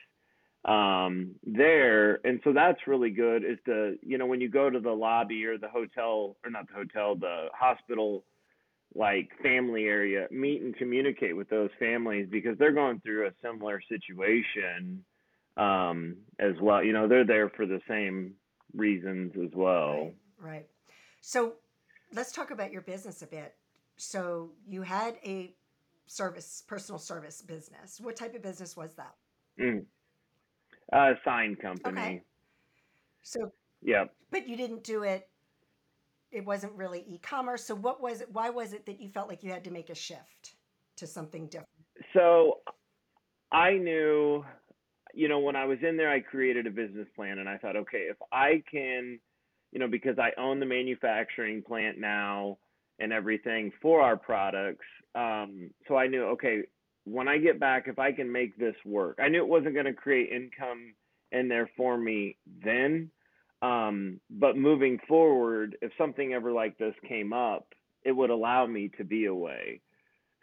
um 0.67 1.36
there. 1.45 2.19
And 2.25 2.41
so 2.43 2.53
that's 2.53 2.79
really 2.88 3.09
good 3.09 3.43
is 3.43 3.57
to 3.65 3.97
you 4.01 4.17
know 4.17 4.25
when 4.25 4.41
you 4.41 4.50
go 4.50 4.69
to 4.69 4.79
the 4.79 4.91
lobby 4.91 5.45
or 5.45 5.57
the 5.57 5.69
hotel 5.69 6.36
or 6.43 6.51
not 6.51 6.67
the 6.67 6.74
hotel 6.74 7.15
the 7.15 7.47
hospital 7.53 8.25
like 8.95 9.29
family 9.43 9.86
area 9.86 10.27
meet 10.31 10.62
and 10.62 10.75
communicate 10.75 11.36
with 11.36 11.50
those 11.50 11.69
families 11.79 12.27
because 12.29 12.57
they're 12.57 12.71
going 12.71 13.00
through 13.01 13.27
a 13.27 13.31
similar 13.41 13.81
situation 13.89 15.03
um 15.55 16.15
as 16.39 16.53
well. 16.62 16.83
You 16.83 16.93
know 16.93 17.07
they're 17.07 17.25
there 17.25 17.50
for 17.50 17.65
the 17.65 17.79
same 17.88 18.33
reasons 18.75 19.33
as 19.41 19.51
well. 19.55 19.95
Right 19.95 20.13
right. 20.39 20.67
So 21.21 21.53
let's 22.13 22.31
talk 22.31 22.51
about 22.51 22.71
your 22.71 22.81
business 22.81 23.21
a 23.21 23.27
bit. 23.27 23.55
So 23.97 24.51
you 24.67 24.81
had 24.81 25.15
a 25.25 25.53
service 26.05 26.63
personal 26.67 27.00
service 27.00 27.41
business. 27.41 28.00
What 28.00 28.15
type 28.15 28.36
of 28.36 28.41
business 28.41 28.77
was 28.77 28.93
that? 28.95 29.15
Mm. 29.59 29.86
Uh 30.94 31.13
sign 31.25 31.56
company. 31.56 32.00
okay. 32.00 32.22
So 33.22 33.51
yep 33.82 34.13
but 34.32 34.48
you 34.48 34.56
didn't 34.58 34.84
do 34.84 35.03
it 35.03 35.29
it 36.32 36.44
wasn't 36.46 36.74
really 36.74 37.03
e-commerce 37.08 37.63
so 37.63 37.75
what 37.75 38.01
was 38.01 38.22
it 38.22 38.27
why 38.32 38.50
was 38.50 38.74
it 38.74 38.86
that 38.86 39.00
you 39.00 39.10
felt 39.10 39.29
like 39.29 39.44
you 39.44 39.51
had 39.51 39.63
to 39.63 39.72
make 39.72 39.89
a 39.89 39.96
shift 39.96 40.56
to 40.96 41.06
something 41.06 41.48
different? 41.48 41.70
So 42.13 42.60
i 43.51 43.74
knew 43.74 44.44
you 45.13 45.27
know 45.29 45.39
when 45.39 45.56
i 45.56 45.65
was 45.65 45.77
in 45.88 45.96
there 45.96 46.12
i 46.12 46.20
created 46.20 46.67
a 46.67 46.72
business 46.72 47.08
plan 47.15 47.39
and 47.39 47.48
i 47.48 47.58
thought 47.58 47.75
okay 47.75 48.08
if 48.10 48.17
i 48.32 48.62
can 48.70 49.20
you 49.72 49.79
know 49.79 49.88
because 49.88 50.17
i 50.20 50.29
own 50.39 50.60
the 50.60 50.65
manufacturing 50.65 51.62
plant 51.62 51.98
now 51.98 52.58
and 53.00 53.13
everything 53.13 53.72
for 53.82 54.01
our 54.01 54.17
products 54.17 54.86
um 55.15 55.70
so 55.88 55.96
i 55.96 56.08
knew 56.08 56.24
okay 56.25 56.62
when 57.09 57.27
I 57.27 57.37
get 57.37 57.59
back, 57.59 57.87
if 57.87 57.99
I 57.99 58.11
can 58.11 58.31
make 58.31 58.57
this 58.57 58.75
work, 58.85 59.17
I 59.21 59.29
knew 59.29 59.39
it 59.39 59.47
wasn't 59.47 59.73
going 59.73 59.85
to 59.85 59.93
create 59.93 60.29
income 60.29 60.93
in 61.31 61.47
there 61.47 61.69
for 61.77 61.97
me 61.97 62.35
then. 62.63 63.09
Um, 63.61 64.19
but 64.29 64.57
moving 64.57 64.99
forward, 65.07 65.77
if 65.81 65.91
something 65.97 66.33
ever 66.33 66.51
like 66.51 66.77
this 66.77 66.93
came 67.07 67.33
up, 67.33 67.73
it 68.03 68.11
would 68.11 68.29
allow 68.29 68.65
me 68.65 68.91
to 68.97 69.03
be 69.03 69.25
away. 69.25 69.81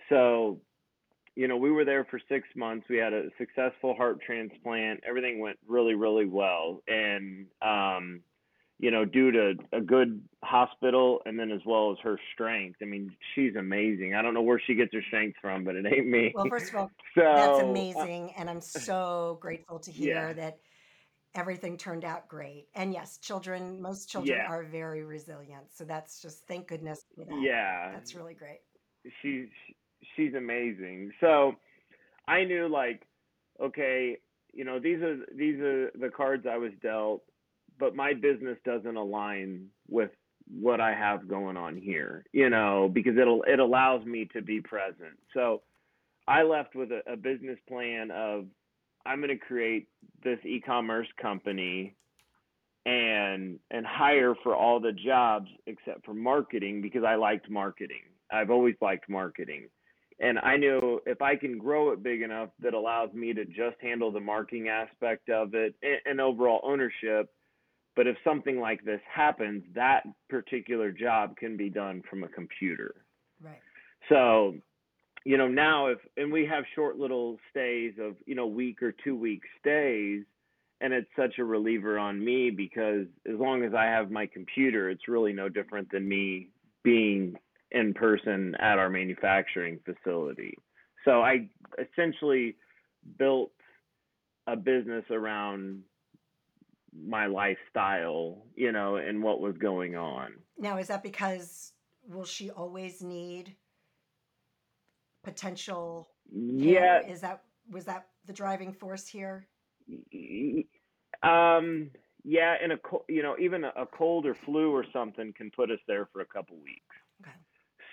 So, 0.08 0.60
you 1.36 1.48
know, 1.48 1.56
we 1.56 1.70
were 1.70 1.84
there 1.84 2.06
for 2.06 2.20
six 2.28 2.48
months. 2.56 2.86
We 2.88 2.96
had 2.96 3.12
a 3.12 3.28
successful 3.38 3.94
heart 3.94 4.18
transplant. 4.24 5.00
Everything 5.06 5.40
went 5.40 5.58
really, 5.66 5.94
really 5.94 6.26
well. 6.26 6.82
And, 6.88 7.46
um, 7.62 8.20
you 8.84 8.90
know, 8.90 9.06
due 9.06 9.32
to 9.32 9.54
a 9.72 9.80
good 9.80 10.20
hospital 10.42 11.22
and 11.24 11.38
then 11.38 11.50
as 11.50 11.62
well 11.64 11.90
as 11.90 11.96
her 12.02 12.20
strength. 12.34 12.80
I 12.82 12.84
mean, 12.84 13.16
she's 13.34 13.56
amazing. 13.56 14.14
I 14.14 14.20
don't 14.20 14.34
know 14.34 14.42
where 14.42 14.60
she 14.66 14.74
gets 14.74 14.92
her 14.92 15.00
strength 15.08 15.38
from, 15.40 15.64
but 15.64 15.74
it 15.74 15.86
ain't 15.86 16.06
me. 16.06 16.32
Well, 16.34 16.44
first 16.50 16.68
of 16.68 16.76
all, 16.76 16.90
so 17.14 17.22
that's 17.22 17.60
uh, 17.60 17.64
amazing. 17.64 18.34
And 18.36 18.50
I'm 18.50 18.60
so 18.60 19.38
grateful 19.40 19.78
to 19.78 19.90
hear 19.90 20.14
yeah, 20.14 20.32
that 20.34 20.58
everything 21.34 21.78
turned 21.78 22.04
out 22.04 22.28
great. 22.28 22.66
And 22.74 22.92
yes, 22.92 23.16
children, 23.16 23.80
most 23.80 24.10
children 24.10 24.36
yeah, 24.36 24.52
are 24.52 24.64
very 24.64 25.02
resilient. 25.02 25.72
So 25.72 25.84
that's 25.84 26.20
just 26.20 26.46
thank 26.46 26.68
goodness 26.68 27.06
for 27.14 27.24
that. 27.24 27.40
yeah. 27.40 27.90
That's 27.90 28.14
really 28.14 28.34
great. 28.34 28.58
She's 29.22 29.48
she's 30.14 30.34
amazing. 30.34 31.10
So 31.22 31.52
I 32.28 32.44
knew 32.44 32.68
like, 32.68 33.06
okay, 33.62 34.18
you 34.52 34.66
know, 34.66 34.78
these 34.78 35.00
are 35.00 35.16
these 35.34 35.58
are 35.60 35.90
the 35.98 36.10
cards 36.14 36.44
I 36.46 36.58
was 36.58 36.72
dealt, 36.82 37.22
but 37.78 37.94
my 37.94 38.14
business 38.14 38.58
doesn't 38.64 38.96
align 38.96 39.66
with 39.88 40.10
what 40.48 40.80
I 40.80 40.94
have 40.94 41.28
going 41.28 41.56
on 41.56 41.76
here, 41.76 42.24
you 42.32 42.50
know, 42.50 42.90
because 42.92 43.16
it'll 43.16 43.42
it 43.44 43.58
allows 43.58 44.04
me 44.04 44.28
to 44.32 44.42
be 44.42 44.60
present. 44.60 45.18
So 45.32 45.62
I 46.28 46.42
left 46.42 46.74
with 46.74 46.90
a, 46.90 47.00
a 47.10 47.16
business 47.16 47.58
plan 47.68 48.10
of 48.10 48.46
I'm 49.06 49.20
going 49.20 49.36
to 49.36 49.44
create 49.44 49.88
this 50.22 50.38
e-commerce 50.44 51.08
company 51.20 51.94
and 52.86 53.58
and 53.70 53.86
hire 53.86 54.34
for 54.42 54.54
all 54.54 54.80
the 54.80 54.92
jobs 54.92 55.48
except 55.66 56.04
for 56.04 56.14
marketing 56.14 56.82
because 56.82 57.04
I 57.04 57.14
liked 57.14 57.50
marketing. 57.50 58.02
I've 58.30 58.50
always 58.50 58.74
liked 58.80 59.08
marketing. 59.08 59.68
And 60.20 60.38
I 60.38 60.56
knew 60.56 61.00
if 61.06 61.20
I 61.20 61.34
can 61.34 61.58
grow 61.58 61.90
it 61.90 62.02
big 62.02 62.22
enough 62.22 62.50
that 62.60 62.72
allows 62.72 63.12
me 63.12 63.32
to 63.32 63.44
just 63.44 63.76
handle 63.80 64.12
the 64.12 64.20
marketing 64.20 64.68
aspect 64.68 65.28
of 65.28 65.54
it 65.54 65.74
and, 65.82 65.98
and 66.06 66.20
overall 66.20 66.60
ownership, 66.62 67.33
but 67.96 68.06
if 68.06 68.16
something 68.24 68.58
like 68.58 68.84
this 68.84 69.00
happens, 69.12 69.62
that 69.74 70.02
particular 70.28 70.90
job 70.90 71.36
can 71.36 71.56
be 71.56 71.70
done 71.70 72.02
from 72.08 72.24
a 72.24 72.28
computer. 72.28 72.94
Right. 73.42 73.60
So 74.08 74.54
you 75.24 75.38
know 75.38 75.48
now 75.48 75.86
if 75.86 75.98
and 76.16 76.32
we 76.32 76.46
have 76.46 76.64
short 76.74 76.98
little 76.98 77.38
stays 77.50 77.94
of 78.00 78.14
you 78.26 78.34
know 78.34 78.46
week 78.46 78.82
or 78.82 78.92
two 78.92 79.16
week 79.16 79.42
stays 79.58 80.22
and 80.80 80.92
it's 80.92 81.08
such 81.16 81.38
a 81.38 81.44
reliever 81.44 81.98
on 81.98 82.22
me 82.22 82.50
because 82.50 83.06
as 83.26 83.38
long 83.38 83.64
as 83.64 83.72
i 83.74 83.84
have 83.84 84.10
my 84.10 84.26
computer 84.26 84.90
it's 84.90 85.08
really 85.08 85.32
no 85.32 85.48
different 85.48 85.90
than 85.90 86.06
me 86.06 86.48
being 86.82 87.34
in 87.70 87.94
person 87.94 88.54
at 88.60 88.78
our 88.78 88.90
manufacturing 88.90 89.78
facility 89.84 90.56
so 91.04 91.22
i 91.22 91.48
essentially 91.78 92.54
built 93.18 93.50
a 94.46 94.56
business 94.56 95.04
around 95.10 95.82
my 97.06 97.26
lifestyle 97.26 98.46
you 98.54 98.72
know 98.72 98.96
and 98.96 99.22
what 99.22 99.40
was 99.40 99.56
going 99.58 99.96
on 99.96 100.32
Now, 100.58 100.78
is 100.78 100.88
that 100.88 101.02
because 101.02 101.72
will 102.08 102.24
she 102.24 102.50
always 102.50 103.02
need 103.02 103.56
potential 105.22 106.08
yeah 106.30 106.80
hair? 106.80 107.06
Is 107.08 107.20
that 107.22 107.42
was 107.70 107.84
that 107.86 108.08
the 108.26 108.32
driving 108.32 108.72
force 108.72 109.06
here? 109.06 109.46
Um, 111.22 111.90
yeah, 112.24 112.54
and 112.62 112.72
a 112.72 112.78
you 113.08 113.22
know 113.22 113.36
even 113.38 113.64
a, 113.64 113.86
cold 113.86 114.26
or 114.26 114.34
flu 114.34 114.70
or 114.70 114.84
something 114.92 115.32
can 115.36 115.50
put 115.50 115.70
us 115.70 115.78
there 115.86 116.08
for 116.12 116.20
a 116.20 116.26
couple 116.26 116.56
weeks. 116.56 116.96
Okay. 117.22 117.36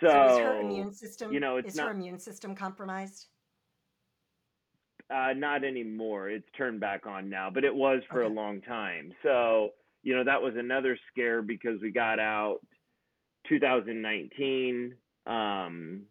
So 0.01 0.33
is 0.33 0.39
her 0.39 0.59
immune 0.61 0.93
system? 0.93 1.33
you 1.33 1.39
know 1.39 1.57
it's 1.57 1.73
is 1.73 1.79
her 1.79 1.91
immune 1.91 2.19
system 2.19 2.55
compromised? 2.55 3.27
Uh, 5.13 5.33
not 5.33 5.63
anymore. 5.63 6.29
It's 6.29 6.47
turned 6.57 6.79
back 6.79 7.05
on 7.05 7.29
now, 7.29 7.49
but 7.53 7.63
it 7.63 7.73
was 7.73 8.01
for 8.09 8.23
a 8.23 8.29
long 8.29 8.61
time. 8.61 9.13
So 9.23 9.69
you 10.03 10.15
know 10.15 10.23
that 10.23 10.41
was 10.41 10.53
another 10.57 10.97
scare 11.11 11.41
because 11.41 11.81
we 11.81 11.91
got 11.91 12.19
out 12.19 12.59
2019. 13.49 14.95
Um, 15.27 16.01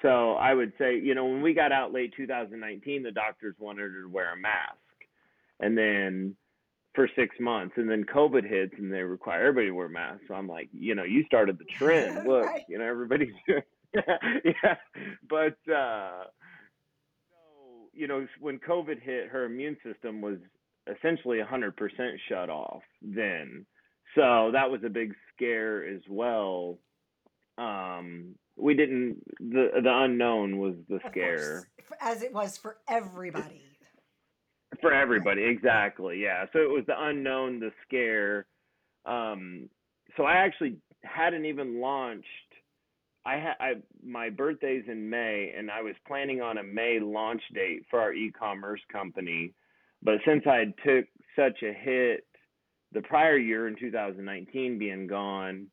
so 0.00 0.32
I 0.34 0.54
would 0.54 0.72
say 0.78 0.98
you 0.98 1.14
know 1.14 1.26
when 1.26 1.42
we 1.42 1.54
got 1.54 1.72
out 1.72 1.92
late 1.92 2.14
2019, 2.16 3.02
the 3.02 3.10
doctors 3.10 3.54
wanted 3.58 3.82
her 3.82 4.02
to 4.02 4.08
wear 4.08 4.32
a 4.32 4.36
mask, 4.36 4.76
and 5.60 5.76
then 5.76 6.36
for 6.94 7.08
six 7.16 7.34
months 7.40 7.74
and 7.76 7.88
then 7.88 8.04
covid 8.04 8.46
hits 8.46 8.74
and 8.78 8.92
they 8.92 9.02
require 9.02 9.40
everybody 9.40 9.68
to 9.68 9.72
wear 9.72 9.88
masks 9.88 10.24
so 10.28 10.34
i'm 10.34 10.46
like 10.46 10.68
you 10.72 10.94
know 10.94 11.04
you 11.04 11.24
started 11.24 11.58
the 11.58 11.64
trend 11.78 12.18
look 12.28 12.46
you 12.68 12.78
know 12.78 12.84
everybody's 12.84 13.32
yeah 13.94 14.74
but 15.28 15.56
uh 15.72 16.24
you 17.92 18.06
know 18.06 18.26
when 18.40 18.58
covid 18.58 19.00
hit 19.00 19.28
her 19.28 19.44
immune 19.44 19.76
system 19.84 20.20
was 20.20 20.38
essentially 20.90 21.38
100% 21.38 21.72
shut 22.28 22.50
off 22.50 22.82
then. 23.00 23.66
So 24.14 24.50
that 24.52 24.70
was 24.70 24.80
a 24.84 24.90
big 24.90 25.14
scare 25.34 25.86
as 25.86 26.00
well. 26.08 26.78
Um 27.58 28.34
we 28.56 28.74
didn't 28.74 29.22
the 29.38 29.68
the 29.82 29.92
unknown 29.92 30.58
was 30.58 30.74
the 30.88 31.00
scare. 31.10 31.66
course, 31.88 32.00
as 32.00 32.22
it 32.22 32.32
was 32.32 32.56
for 32.56 32.78
everybody. 32.88 33.62
for 34.80 34.92
everybody 34.92 35.44
exactly 35.44 36.20
yeah. 36.22 36.46
So 36.52 36.58
it 36.60 36.70
was 36.70 36.84
the 36.86 37.00
unknown 37.00 37.60
the 37.60 37.72
scare. 37.86 38.46
Um 39.06 39.68
so 40.16 40.24
i 40.24 40.34
actually 40.34 40.76
hadn't 41.02 41.46
even 41.46 41.80
launched 41.80 42.26
i 43.24 43.34
had 43.34 43.54
I, 43.60 43.72
my 44.04 44.30
birthday's 44.30 44.84
in 44.88 45.08
may 45.08 45.52
and 45.56 45.70
i 45.70 45.80
was 45.82 45.94
planning 46.06 46.40
on 46.40 46.58
a 46.58 46.62
may 46.62 46.98
launch 47.00 47.42
date 47.54 47.84
for 47.90 48.00
our 48.00 48.12
e-commerce 48.12 48.80
company 48.90 49.52
but 50.02 50.14
since 50.26 50.44
i 50.46 50.64
took 50.86 51.06
such 51.36 51.62
a 51.62 51.72
hit 51.72 52.26
the 52.92 53.02
prior 53.02 53.38
year 53.38 53.68
in 53.68 53.76
2019 53.76 54.78
being 54.78 55.06
gone 55.06 55.66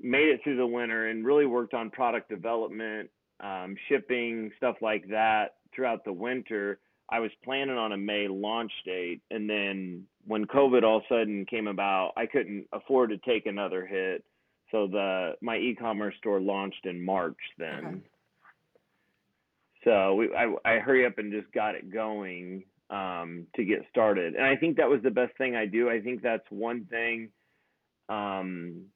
made 0.00 0.28
it 0.28 0.40
through 0.44 0.56
the 0.56 0.66
winter 0.66 1.08
and 1.08 1.24
really 1.24 1.46
worked 1.46 1.74
on 1.74 1.90
product 1.90 2.28
development 2.28 3.10
um, 3.40 3.76
shipping 3.88 4.50
stuff 4.56 4.76
like 4.80 5.06
that 5.08 5.56
throughout 5.74 6.04
the 6.04 6.12
winter 6.12 6.78
I 7.08 7.20
was 7.20 7.30
planning 7.44 7.76
on 7.76 7.92
a 7.92 7.96
May 7.96 8.26
launch 8.28 8.72
date, 8.84 9.22
and 9.30 9.48
then 9.48 10.04
when 10.26 10.44
COVID 10.46 10.82
all 10.82 10.98
of 10.98 11.04
a 11.08 11.14
sudden 11.14 11.46
came 11.46 11.68
about, 11.68 12.12
I 12.16 12.26
couldn't 12.26 12.66
afford 12.72 13.10
to 13.10 13.18
take 13.18 13.46
another 13.46 13.86
hit. 13.86 14.24
So 14.70 14.86
the 14.86 15.34
my 15.42 15.56
e-commerce 15.56 16.14
store 16.18 16.40
launched 16.40 16.86
in 16.86 17.04
March 17.04 17.38
Okay. 17.72 17.84
then. 17.84 18.02
So 19.84 20.14
we 20.14 20.34
I 20.34 20.54
I 20.64 20.78
hurry 20.78 21.06
up 21.06 21.18
and 21.18 21.32
just 21.32 21.52
got 21.52 21.74
it 21.74 21.92
going 21.92 22.64
um 22.90 23.46
to 23.56 23.64
get 23.64 23.80
started. 23.90 24.34
And 24.34 24.44
I 24.44 24.56
think 24.56 24.76
that 24.76 24.88
was 24.88 25.02
the 25.02 25.10
best 25.10 25.36
thing 25.38 25.56
I 25.56 25.66
do. 25.66 25.90
I 25.90 26.00
think 26.00 26.22
that's 26.22 26.46
one 26.50 26.86
thing 26.86 27.30
um 28.08 28.86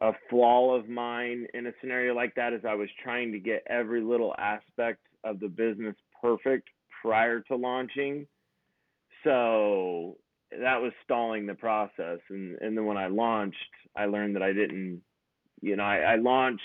a 0.00 0.12
flaw 0.30 0.74
of 0.74 0.88
mine 0.88 1.46
in 1.54 1.66
a 1.66 1.72
scenario 1.80 2.14
like 2.14 2.34
that 2.34 2.52
is 2.52 2.62
I 2.68 2.74
was 2.74 2.88
trying 3.02 3.32
to 3.32 3.38
get 3.38 3.62
every 3.68 4.02
little 4.02 4.34
aspect 4.38 5.00
of 5.24 5.40
the 5.40 5.48
business 5.48 5.96
perfect 6.20 6.68
prior 7.02 7.40
to 7.42 7.56
launching. 7.56 8.26
So 9.24 10.18
that 10.50 10.80
was 10.80 10.92
stalling 11.04 11.46
the 11.46 11.54
process. 11.54 12.18
And, 12.30 12.56
and 12.60 12.76
then 12.76 12.86
when 12.86 12.96
I 12.96 13.08
launched, 13.08 13.56
I 13.96 14.06
learned 14.06 14.36
that 14.36 14.42
I 14.42 14.52
didn't, 14.52 15.02
you 15.60 15.76
know, 15.76 15.84
I, 15.84 15.98
I 15.98 16.16
launched 16.16 16.62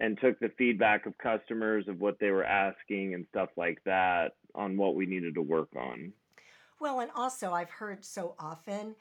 and 0.00 0.18
took 0.20 0.38
the 0.40 0.50
feedback 0.58 1.06
of 1.06 1.16
customers 1.18 1.86
of 1.88 2.00
what 2.00 2.18
they 2.18 2.30
were 2.30 2.44
asking 2.44 3.14
and 3.14 3.26
stuff 3.30 3.50
like 3.56 3.78
that 3.84 4.32
on 4.54 4.76
what 4.76 4.94
we 4.94 5.06
needed 5.06 5.34
to 5.34 5.42
work 5.42 5.68
on. 5.76 6.12
Well, 6.80 7.00
and 7.00 7.10
also 7.14 7.52
I've 7.52 7.70
heard 7.70 8.04
so 8.04 8.34
often 8.38 8.96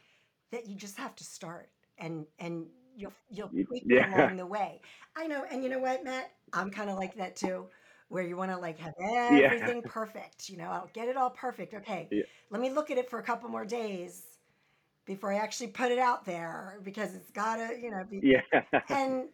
that 0.51 0.68
you 0.68 0.75
just 0.75 0.98
have 0.98 1.15
to 1.15 1.24
start 1.24 1.70
and 1.98 2.25
and 2.39 2.68
you'll 2.96 3.13
you'll 3.30 3.50
tweak 3.50 3.84
Yeah. 3.86 4.13
along 4.15 4.38
the 4.38 4.46
way. 4.46 4.82
I 5.15 5.25
know, 5.27 5.46
and 5.50 5.63
you 5.63 5.70
know 5.70 5.80
what, 5.80 6.03
Matt? 6.03 6.32
I'm 6.53 6.70
kind 6.70 6.89
of 6.89 6.98
like 6.98 7.15
that 7.15 7.36
too, 7.36 7.68
where 8.12 8.24
you 8.24 8.36
want 8.36 8.51
to 8.51 8.58
like 8.58 8.77
have 8.77 8.94
Yeah. 9.00 9.53
everything 9.53 9.82
perfect. 9.84 10.50
You 10.50 10.58
know, 10.58 10.65
I'll 10.65 10.89
get 10.94 11.08
it 11.08 11.15
all 11.15 11.30
perfect. 11.30 11.74
Okay, 11.74 12.10
Yeah. 12.12 12.24
let 12.50 12.62
me 12.62 12.70
look 12.70 12.91
at 12.91 12.98
it 12.98 13.10
for 13.10 13.20
a 13.20 13.24
couple 13.24 13.50
more 13.50 13.65
days 13.65 14.38
before 15.06 15.32
I 15.32 15.38
actually 15.38 15.68
put 15.68 15.91
it 15.91 15.98
out 15.98 16.25
there 16.25 16.80
because 16.84 17.15
it's 17.15 17.32
gotta, 17.32 17.80
you 17.82 17.89
know, 17.89 18.03
be 18.03 18.22
Yeah. 18.22 18.41
and 18.89 19.30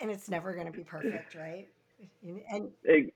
and 0.00 0.10
it's 0.10 0.28
never 0.28 0.54
going 0.54 0.66
to 0.66 0.72
be 0.72 0.84
perfect, 0.84 1.34
right? 1.34 1.68
And 2.50 2.70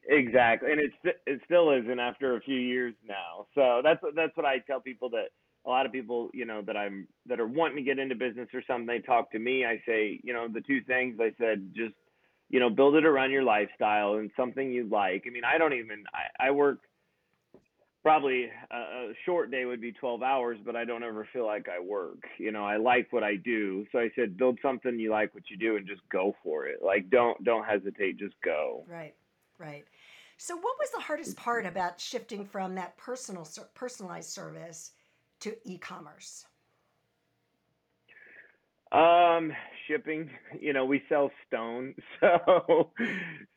Exactly, 0.08 0.72
and 0.72 0.80
it's 0.80 1.16
it 1.26 1.40
still 1.44 1.70
isn't 1.70 1.98
after 1.98 2.36
a 2.36 2.40
few 2.40 2.58
years 2.58 2.94
now. 3.06 3.46
So 3.54 3.80
that's 3.84 4.00
that's 4.14 4.36
what 4.36 4.46
I 4.46 4.58
tell 4.60 4.80
people 4.80 5.10
that 5.10 5.28
a 5.66 5.70
lot 5.70 5.86
of 5.86 5.92
people, 5.92 6.30
you 6.34 6.44
know, 6.44 6.62
that 6.62 6.76
I'm 6.76 7.08
that 7.26 7.40
are 7.40 7.46
wanting 7.46 7.76
to 7.76 7.82
get 7.82 7.98
into 7.98 8.14
business 8.14 8.48
or 8.54 8.62
something. 8.66 8.86
They 8.86 9.00
talk 9.00 9.30
to 9.32 9.38
me. 9.38 9.64
I 9.64 9.82
say, 9.86 10.20
you 10.22 10.32
know, 10.32 10.48
the 10.48 10.60
two 10.60 10.82
things 10.82 11.18
I 11.20 11.32
said, 11.38 11.72
just 11.74 11.94
you 12.50 12.60
know, 12.60 12.70
build 12.70 12.94
it 12.94 13.04
around 13.04 13.30
your 13.30 13.42
lifestyle 13.42 14.14
and 14.14 14.30
something 14.36 14.70
you 14.70 14.88
like. 14.90 15.24
I 15.26 15.30
mean, 15.30 15.44
I 15.44 15.58
don't 15.58 15.72
even 15.72 16.04
I, 16.12 16.48
I 16.48 16.50
work 16.50 16.80
probably 18.02 18.50
a, 18.70 18.76
a 18.76 19.12
short 19.24 19.50
day 19.50 19.64
would 19.64 19.80
be 19.80 19.90
12 19.90 20.22
hours, 20.22 20.58
but 20.64 20.76
I 20.76 20.84
don't 20.84 21.02
ever 21.02 21.26
feel 21.32 21.46
like 21.46 21.66
I 21.68 21.80
work. 21.80 22.18
You 22.38 22.52
know, 22.52 22.64
I 22.64 22.76
like 22.76 23.12
what 23.12 23.24
I 23.24 23.36
do. 23.36 23.86
So 23.90 23.98
I 23.98 24.10
said 24.14 24.36
build 24.36 24.58
something 24.62 24.98
you 24.98 25.10
like 25.10 25.34
what 25.34 25.44
you 25.48 25.56
do 25.56 25.76
and 25.76 25.86
just 25.86 26.02
go 26.10 26.36
for 26.42 26.66
it. 26.66 26.80
Like 26.84 27.10
don't 27.10 27.42
don't 27.44 27.64
hesitate, 27.64 28.18
just 28.18 28.34
go. 28.44 28.84
Right. 28.88 29.14
Right. 29.58 29.84
So 30.36 30.54
what 30.54 30.76
was 30.78 30.90
the 30.90 31.00
hardest 31.00 31.36
part 31.36 31.64
about 31.64 32.00
shifting 32.00 32.44
from 32.44 32.74
that 32.74 32.96
personal 32.96 33.48
personalized 33.74 34.30
service 34.30 34.92
to 35.40 35.56
e-commerce? 35.64 36.44
Um, 38.92 39.52
shipping. 39.88 40.30
You 40.60 40.72
know, 40.72 40.84
we 40.84 41.02
sell 41.08 41.30
stone, 41.46 41.94
so 42.20 42.92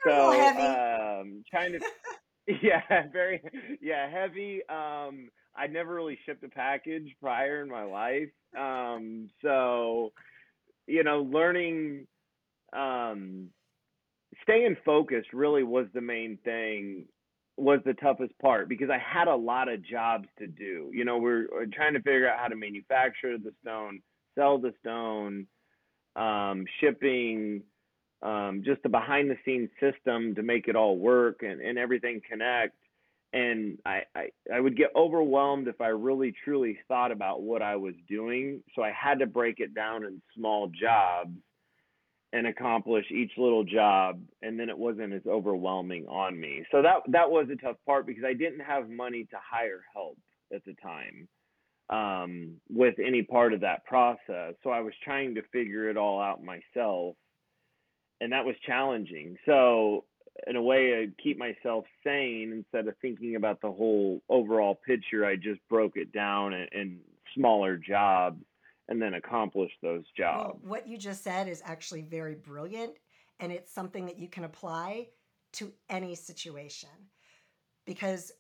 They're 0.04 0.20
a 0.20 0.28
little 0.28 0.58
so 0.58 1.22
um, 1.22 1.44
trying 1.50 1.74
to 1.80 1.80
yeah, 2.62 2.82
very 3.12 3.42
yeah 3.82 4.10
heavy. 4.10 4.62
Um, 4.70 5.30
I'd 5.56 5.74
never 5.74 5.94
really 5.94 6.18
shipped 6.26 6.44
a 6.44 6.50
package 6.50 7.16
prior 7.22 7.62
in 7.62 7.70
my 7.70 7.84
life. 7.84 8.30
Um, 8.58 9.30
so 9.42 10.12
you 10.88 11.04
know, 11.04 11.22
learning 11.22 12.08
um 12.74 13.50
staying 14.44 14.78
focused 14.86 15.34
really 15.34 15.64
was 15.64 15.88
the 15.94 16.02
main 16.02 16.38
thing 16.44 17.06
was 17.58 17.80
the 17.86 17.94
toughest 17.96 18.38
part 18.40 18.70
because 18.70 18.90
I 18.90 19.00
had 19.00 19.28
a 19.28 19.36
lot 19.36 19.68
of 19.68 19.84
jobs 19.84 20.28
to 20.40 20.48
do. 20.48 20.92
You 20.94 21.06
know, 21.06 21.18
we're, 21.18 21.48
we're 21.52 21.66
trying 21.66 21.94
to 21.94 22.02
figure 22.02 22.30
out 22.30 22.40
how 22.40 22.48
to 22.48 22.56
manufacture 22.56 23.38
the 23.38 23.52
stone, 23.62 24.00
sell 24.38 24.60
the 24.60 24.74
stone, 24.80 25.48
um, 26.18 26.66
shipping, 26.80 27.62
um, 28.22 28.64
just 28.66 28.82
the 28.84 28.90
behind 28.90 29.30
the 29.30 29.38
scenes 29.46 29.70
system 29.80 30.36
to 30.36 30.44
make 30.44 30.68
it 30.68 30.76
all 30.76 30.98
work 30.98 31.44
and, 31.44 31.62
and 31.62 31.78
everything 31.78 32.22
connect. 32.30 32.76
And 33.34 33.78
I, 33.86 34.04
I, 34.16 34.30
I 34.54 34.60
would 34.60 34.78
get 34.78 34.92
overwhelmed 34.96 35.68
if 35.68 35.82
I 35.82 35.88
really 35.88 36.34
truly 36.44 36.80
thought 36.88 37.12
about 37.12 37.42
what 37.42 37.62
I 37.62 37.76
was 37.76 37.94
doing. 38.08 38.64
So 38.76 38.82
I 38.82 38.92
had 38.92 39.20
to 39.20 39.26
break 39.26 39.60
it 39.60 39.76
down 39.76 40.04
in 40.04 40.22
small 40.36 40.68
jobs 40.68 41.38
and 42.34 42.48
accomplish 42.48 43.06
each 43.10 43.32
little 43.38 43.64
job 43.64 44.22
and 44.42 44.60
then 44.60 44.70
it 44.70 44.78
wasn't 44.78 45.14
as 45.14 45.22
overwhelming 45.28 46.06
on 46.08 46.38
me 46.38 46.66
so 46.72 46.82
that 46.82 46.98
that 47.08 47.30
was 47.30 47.48
a 47.52 47.56
tough 47.56 47.78
part 47.86 48.06
because 48.06 48.24
i 48.26 48.34
didn't 48.34 48.60
have 48.60 48.90
money 48.90 49.24
to 49.24 49.38
hire 49.42 49.82
help 49.94 50.18
at 50.54 50.64
the 50.66 50.74
time 50.84 51.28
um, 51.90 52.56
with 52.70 52.96
any 53.06 53.24
part 53.24 53.54
of 53.54 53.62
that 53.62 53.86
process. 53.86 54.56
So 54.64 54.70
i 54.70 54.82
was 54.82 54.94
trying 55.04 55.36
to 55.36 55.42
figure 55.54 55.90
it 55.90 55.98
all 55.98 56.22
out 56.22 56.44
myself 56.44 57.16
and 58.20 58.32
that 58.32 58.46
was 58.46 58.56
challenging. 58.66 59.38
So 59.46 60.06
in 60.46 60.56
a 60.56 60.62
way 60.62 61.02
i 61.02 61.22
keep 61.22 61.38
myself 61.38 61.86
sane 62.04 62.52
instead 62.54 62.88
of 62.88 62.96
thinking 63.02 63.36
about 63.36 63.62
the 63.62 63.72
whole 63.72 64.22
overall 64.30 64.80
picture. 64.86 65.26
I 65.26 65.36
just 65.36 65.60
broke 65.70 65.94
it 65.96 66.12
down 66.12 66.54
in, 66.54 66.68
in 66.74 67.00
smaller 67.36 67.78
jobs 67.78 68.44
and 68.90 69.02
then 69.02 69.16
accomplish 69.16 69.72
those 69.82 70.04
jobs. 70.16 70.60
Well, 70.64 70.72
what 70.72 70.88
you 70.88 70.98
just 70.98 71.24
said 71.24 71.48
is 71.48 71.62
actually 71.66 72.04
very 72.04 72.36
brilliant, 72.36 72.94
and 73.40 73.52
it's 73.52 73.72
something 73.72 74.06
that 74.06 74.18
you 74.18 74.28
can 74.30 74.46
apply 74.46 75.08
to 75.54 75.74
any 75.90 76.16
situation. 76.16 76.90
Because 77.86 78.32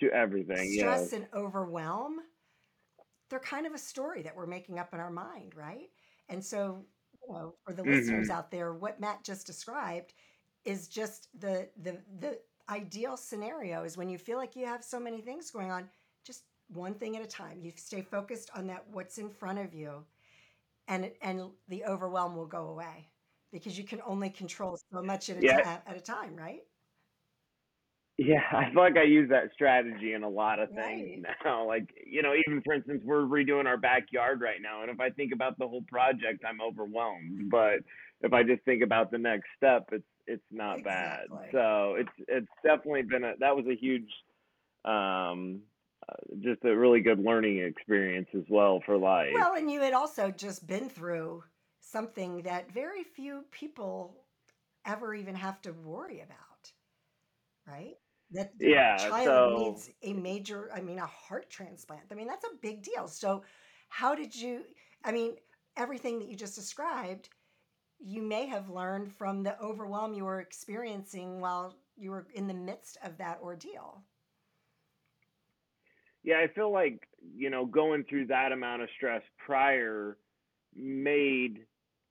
to 0.00 0.10
everything 0.10 0.56
stress 0.56 1.00
yes 1.00 1.12
and 1.12 1.26
overwhelm, 1.34 2.20
they're 3.30 3.38
kind 3.40 3.66
of 3.66 3.74
a 3.74 3.78
story 3.78 4.22
that 4.22 4.36
we're 4.36 4.46
making 4.46 4.78
up 4.78 4.92
in 4.94 5.00
our 5.00 5.10
mind, 5.10 5.54
right? 5.54 5.88
And 6.28 6.44
so, 6.44 6.84
you 7.26 7.32
know, 7.34 7.54
for 7.64 7.72
the 7.72 7.82
listeners 7.84 8.28
hmm 8.28 8.30
out 8.30 8.50
there, 8.50 8.72
what 8.74 9.00
Matt 9.00 9.24
just 9.24 9.46
described 9.46 10.14
is 10.64 10.88
just 10.88 11.28
the 11.40 11.68
the 11.82 11.98
the 12.20 12.38
ideal 12.68 13.16
scenario 13.16 13.84
is 13.84 13.96
when 13.96 14.08
you 14.08 14.18
feel 14.18 14.38
like 14.38 14.56
you 14.56 14.66
have 14.66 14.84
so 14.84 14.98
many 15.00 15.20
things 15.20 15.50
going 15.50 15.70
on, 15.70 15.88
just 16.24 16.44
one 16.68 16.94
thing 16.94 17.16
at 17.16 17.22
a 17.22 17.26
time. 17.26 17.60
You 17.62 17.72
stay 17.76 18.02
focused 18.02 18.50
on 18.54 18.66
that 18.68 18.84
what's 18.90 19.18
in 19.18 19.30
front 19.30 19.58
of 19.58 19.74
you 19.74 20.04
and 20.88 21.10
and 21.22 21.50
the 21.68 21.84
overwhelm 21.84 22.36
will 22.36 22.46
go 22.46 22.68
away 22.68 23.08
because 23.52 23.78
you 23.78 23.84
can 23.84 24.00
only 24.06 24.30
control 24.30 24.78
so 24.92 25.02
much 25.02 25.30
at 25.30 25.36
a 25.36 25.42
yeah 25.42 25.60
time 25.64 25.80
at 25.86 25.96
a 25.96 26.00
time, 26.00 26.36
right? 26.36 26.62
Yeah, 28.18 28.40
I 28.52 28.70
feel 28.72 28.82
like 28.82 28.96
I 28.96 29.02
use 29.02 29.28
that 29.30 29.50
strategy 29.52 30.14
in 30.14 30.22
a 30.22 30.28
lot 30.28 30.58
of 30.58 30.68
things 30.70 31.24
Right. 31.24 31.36
now. 31.44 31.66
Like, 31.66 31.88
you 32.06 32.22
know, 32.22 32.32
even 32.46 32.62
for 32.62 32.72
instance, 32.74 33.02
we're 33.04 33.22
redoing 33.22 33.66
our 33.66 33.76
backyard 33.76 34.40
right 34.40 34.60
now, 34.60 34.82
and 34.82 34.90
if 34.90 35.00
I 35.00 35.10
think 35.10 35.32
about 35.32 35.58
the 35.58 35.68
whole 35.68 35.82
project, 35.82 36.44
I'm 36.48 36.60
overwhelmed. 36.60 37.50
But 37.50 37.80
if 38.22 38.32
I 38.32 38.42
just 38.42 38.62
think 38.64 38.82
about 38.82 39.10
the 39.10 39.18
next 39.18 39.46
step, 39.56 39.88
it's 39.92 40.04
it's 40.26 40.44
not 40.50 40.82
bad. 40.82 41.26
So 41.52 41.96
it's 41.98 42.12
it's 42.28 42.48
definitely 42.64 43.02
been 43.02 43.24
a 43.24 43.34
that 43.40 43.54
was 43.54 43.66
a 43.66 43.76
huge, 43.76 44.10
um, 44.84 45.60
uh, 46.08 46.14
just 46.40 46.64
a 46.64 46.74
really 46.74 47.00
good 47.00 47.18
learning 47.18 47.58
experience 47.58 48.28
as 48.34 48.44
well 48.48 48.82
for 48.86 48.96
life. 48.96 49.32
Well, 49.34 49.54
and 49.54 49.70
you 49.70 49.80
had 49.80 49.92
also 49.92 50.30
just 50.30 50.66
been 50.66 50.88
through 50.88 51.44
something 51.80 52.42
that 52.42 52.72
very 52.72 53.04
few 53.04 53.44
people 53.50 54.24
ever 54.86 55.14
even 55.14 55.34
have 55.34 55.60
to 55.62 55.72
worry 55.72 56.20
about, 56.20 56.72
right? 57.66 57.96
That 58.36 58.52
Yeah, 58.60 58.96
child 58.96 59.24
so 59.24 59.52
needs 59.52 59.90
a 60.02 60.12
major, 60.12 60.70
I 60.74 60.80
mean, 60.80 60.98
a 60.98 61.06
heart 61.06 61.50
transplant. 61.50 62.02
I 62.10 62.14
mean, 62.14 62.26
that's 62.26 62.44
a 62.44 62.56
big 62.60 62.82
deal. 62.82 63.08
So, 63.08 63.42
how 63.88 64.14
did 64.14 64.34
you, 64.34 64.64
I 65.04 65.12
mean, 65.12 65.36
everything 65.76 66.18
that 66.18 66.28
you 66.28 66.36
just 66.36 66.54
described, 66.54 67.28
you 67.98 68.22
may 68.22 68.46
have 68.46 68.68
learned 68.70 69.12
from 69.12 69.42
the 69.42 69.58
overwhelm 69.60 70.14
you 70.14 70.24
were 70.24 70.40
experiencing 70.40 71.40
while 71.40 71.74
you 71.96 72.10
were 72.10 72.26
in 72.34 72.46
the 72.46 72.54
midst 72.54 72.98
of 73.02 73.18
that 73.18 73.40
ordeal. 73.42 74.02
Yeah, 76.24 76.38
I 76.38 76.48
feel 76.54 76.72
like, 76.72 77.08
you 77.36 77.50
know, 77.50 77.64
going 77.66 78.04
through 78.04 78.26
that 78.26 78.52
amount 78.52 78.82
of 78.82 78.88
stress 78.96 79.22
prior 79.38 80.18
made 80.74 81.66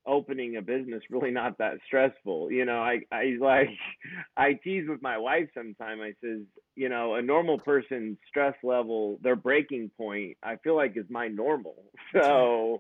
opening 0.08 0.58
a 0.58 0.62
business 0.62 1.04
really 1.10 1.32
not 1.32 1.58
that 1.58 1.76
stressful. 1.86 2.52
You 2.52 2.66
know, 2.66 2.80
I 2.80 3.02
I 3.12 3.36
like 3.40 3.70
I 4.38 4.54
tease 4.54 4.88
with 4.88 5.02
my 5.02 5.18
wife 5.18 5.50
sometimes. 5.54 6.02
I 6.02 6.14
says, 6.22 6.42
you 6.76 6.90
know, 6.90 7.16
a 7.16 7.22
normal 7.22 7.60
person's 7.60 8.18
stress 8.28 8.56
level, 8.64 9.20
their 9.22 9.36
breaking 9.36 9.92
point, 9.98 10.38
I 10.44 10.58
feel 10.58 10.76
like 10.76 10.96
is 10.96 11.06
my 11.10 11.28
normal. 11.28 11.76
So, 12.14 12.80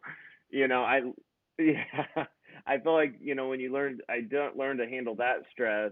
you 0.49 0.67
know, 0.67 0.81
I 0.81 1.01
yeah, 1.59 2.25
I 2.65 2.77
feel 2.79 2.93
like, 2.93 3.15
you 3.19 3.35
know, 3.35 3.49
when 3.49 3.59
you 3.59 3.73
learn 3.73 3.99
I 4.09 4.21
don't 4.21 4.57
learn 4.57 4.77
to 4.77 4.88
handle 4.88 5.15
that 5.15 5.43
stress, 5.51 5.91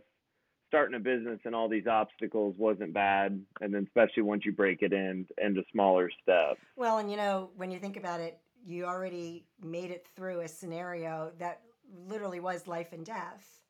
starting 0.67 0.95
a 0.95 0.99
business 0.99 1.39
and 1.45 1.53
all 1.53 1.67
these 1.67 1.87
obstacles 1.87 2.55
wasn't 2.57 2.93
bad. 2.93 3.43
And 3.59 3.73
then 3.73 3.83
especially 3.85 4.23
once 4.23 4.45
you 4.45 4.51
break 4.53 4.81
it 4.81 4.93
in 4.93 5.27
into 5.43 5.63
smaller 5.71 6.09
steps. 6.21 6.61
Well, 6.75 6.99
and 6.99 7.11
you 7.11 7.17
know, 7.17 7.49
when 7.55 7.69
you 7.69 7.79
think 7.79 7.97
about 7.97 8.21
it, 8.21 8.39
you 8.63 8.85
already 8.85 9.47
made 9.61 9.91
it 9.91 10.07
through 10.15 10.41
a 10.41 10.47
scenario 10.47 11.31
that 11.39 11.61
literally 12.07 12.39
was 12.39 12.67
life 12.67 12.93
and 12.93 13.05
death 13.05 13.61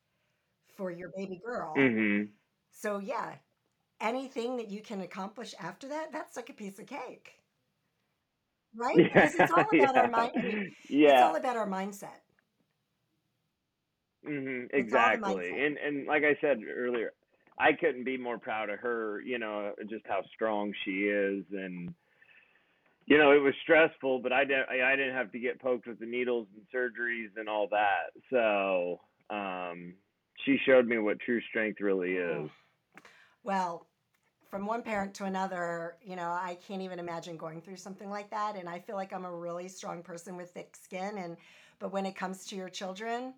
for 0.76 0.92
your 0.92 1.10
baby 1.16 1.40
girl. 1.44 1.74
Mhm. 1.76 2.30
So, 2.72 3.00
yeah, 3.00 3.36
anything 4.02 4.58
that 4.58 4.70
you 4.70 4.82
can 4.82 5.02
accomplish 5.02 5.56
after 5.60 5.88
that, 5.90 6.12
that's 6.12 6.36
like 6.38 6.50
a 6.50 6.54
piece 6.54 6.80
of 6.80 6.88
cake, 6.88 7.42
right? 8.76 8.96
Because 9.14 9.36
it's 9.36 9.52
all 9.52 9.70
about 9.72 9.96
our 9.96 10.08
mind. 10.08 10.34
Yeah. 10.90 11.12
it's 11.12 11.22
all 11.22 11.36
about 11.36 11.58
our 11.58 11.68
mindset. 11.68 12.22
hmm 14.24 14.66
the 14.72 14.78
exactly. 14.78 15.36
mindset. 15.36 15.66
And 15.66 15.78
and 15.78 16.08
like 16.08 16.24
I 16.24 16.38
said 16.42 16.62
earlier, 16.64 17.14
I 17.58 17.74
couldn't 17.74 18.04
be 18.04 18.18
more 18.18 18.38
proud 18.38 18.70
of 18.70 18.80
her, 18.80 19.22
you 19.22 19.38
know, 19.40 19.74
just 19.90 20.06
how 20.08 20.22
strong 20.34 20.74
she 20.86 21.04
is 21.08 21.46
and 21.52 21.94
you 23.06 23.18
know, 23.18 23.32
it 23.32 23.42
was 23.42 23.54
stressful, 23.64 24.20
but 24.20 24.32
I 24.32 24.46
didn't 24.46 24.70
I 24.70 24.96
didn't 24.96 25.16
have 25.16 25.32
to 25.32 25.40
get 25.40 25.62
poked 25.62 25.88
with 25.88 26.00
the 26.00 26.06
needles 26.06 26.48
and 26.56 26.66
surgeries 26.74 27.30
and 27.38 27.50
all 27.50 27.68
that. 27.70 28.12
So, 28.30 29.02
um 29.30 29.96
she 30.46 30.58
showed 30.66 30.88
me 30.88 30.98
what 30.98 31.20
true 31.20 31.42
strength 31.50 31.80
really 31.80 32.14
is. 32.14 32.50
Well, 33.44 33.88
from 34.50 34.66
one 34.66 34.84
parent 34.84 35.14
to 35.16 35.26
another, 35.26 35.96
you 36.02 36.16
know, 36.16 36.30
I 36.30 36.58
can't 36.68 36.82
even 36.82 37.00
imagine 37.00 37.38
going 37.38 37.62
through 37.62 37.78
something 37.78 38.10
like 38.10 38.30
that. 38.32 38.56
And 38.56 38.68
I 38.68 38.80
feel 38.80 38.96
like 38.96 39.14
I'm 39.14 39.26
a 39.26 39.32
really 39.32 39.68
strong 39.68 40.04
person 40.04 40.36
with 40.36 40.52
thick 40.52 40.76
skin. 40.76 41.18
And 41.18 41.38
but 41.80 41.92
when 41.92 42.06
it 42.06 42.16
comes 42.16 42.46
to 42.48 42.56
your 42.56 42.70
children, 42.70 43.34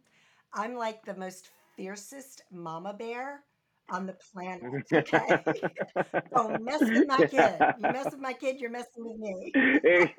I'm 0.53 0.75
like 0.75 1.05
the 1.05 1.15
most 1.15 1.49
fiercest 1.75 2.43
mama 2.51 2.93
bear 2.93 3.43
on 3.89 4.05
the 4.05 4.17
planet. 4.33 4.63
Okay. 4.93 5.35
Don't 6.31 6.63
mess 6.63 6.91
with 6.91 7.05
my 7.05 7.23
kid. 7.23 7.71
You 7.77 7.89
mess 7.89 8.11
with 8.11 8.21
my 8.21 8.33
kid, 8.33 8.59
you're 8.59 8.69
messing 8.71 9.05
with 9.05 9.19
me. 9.19 9.55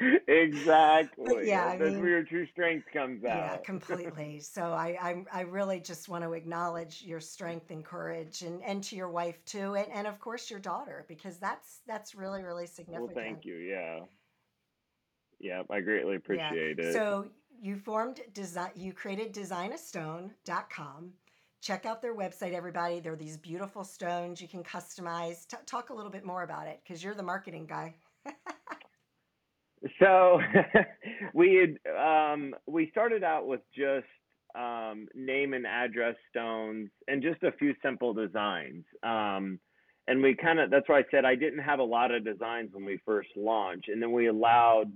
exactly. 0.28 1.24
But 1.24 1.44
yeah, 1.44 1.66
I 1.66 1.78
That's 1.78 1.90
mean, 1.90 1.98
where 1.98 2.08
your 2.08 2.24
true 2.24 2.46
strength 2.46 2.86
comes 2.92 3.24
yeah, 3.24 3.56
out. 3.56 3.64
completely. 3.64 4.40
So 4.40 4.72
I, 4.72 4.96
I 5.00 5.24
I 5.32 5.40
really 5.42 5.80
just 5.80 6.08
want 6.08 6.24
to 6.24 6.32
acknowledge 6.32 7.02
your 7.02 7.20
strength 7.20 7.70
and 7.70 7.84
courage 7.84 8.42
and, 8.42 8.62
and 8.64 8.82
to 8.84 8.96
your 8.96 9.10
wife 9.10 9.44
too 9.44 9.74
and, 9.76 9.88
and 9.92 10.06
of 10.06 10.18
course 10.20 10.50
your 10.50 10.60
daughter 10.60 11.04
because 11.08 11.38
that's 11.38 11.80
that's 11.86 12.14
really, 12.14 12.42
really 12.42 12.66
Well, 12.88 13.06
significant. 13.06 13.16
thank 13.16 13.44
you. 13.44 13.56
Yeah. 13.56 14.00
Yeah, 15.38 15.62
I 15.70 15.80
greatly 15.80 16.16
Yeah. 16.28 16.50
appreciate 16.52 16.78
it. 16.78 16.92
So 16.92 17.30
you 17.60 17.76
formed 17.76 18.20
design 18.32 18.70
you 18.74 18.92
created 18.92 19.34
designastone.com 19.34 21.12
check 21.60 21.86
out 21.86 22.02
their 22.02 22.14
website 22.14 22.52
everybody. 22.52 23.00
They're 23.00 23.16
these 23.16 23.36
beautiful 23.36 23.84
stones 23.84 24.40
you 24.40 24.48
can 24.48 24.62
customize. 24.62 25.46
T- 25.46 25.56
talk 25.66 25.90
a 25.90 25.94
little 25.94 26.10
bit 26.10 26.24
more 26.24 26.42
about 26.42 26.66
it 26.66 26.80
because 26.82 27.02
you're 27.02 27.14
the 27.14 27.22
marketing 27.22 27.66
guy. 27.66 27.94
So 29.98 30.40
we 31.34 31.54
had 31.54 31.94
um, 31.96 32.54
we 32.66 32.90
started 32.90 33.24
out 33.24 33.46
with 33.46 33.60
just 33.74 34.06
um, 34.54 35.06
name 35.14 35.54
and 35.54 35.66
address 35.66 36.16
stones 36.30 36.90
and 37.08 37.22
just 37.22 37.42
a 37.42 37.52
few 37.52 37.74
simple 37.82 38.12
designs. 38.12 38.84
Um, 39.02 39.58
and 40.06 40.22
we 40.22 40.34
kind 40.34 40.58
of 40.58 40.70
that's 40.70 40.88
why 40.88 40.98
i 40.98 41.04
said 41.10 41.24
i 41.24 41.34
didn't 41.34 41.60
have 41.60 41.78
a 41.78 41.84
lot 41.84 42.10
of 42.10 42.24
designs 42.24 42.70
when 42.72 42.84
we 42.84 42.98
first 43.06 43.30
launched. 43.36 43.88
And 43.88 44.02
then 44.02 44.12
we 44.12 44.28
allowed 44.28 44.92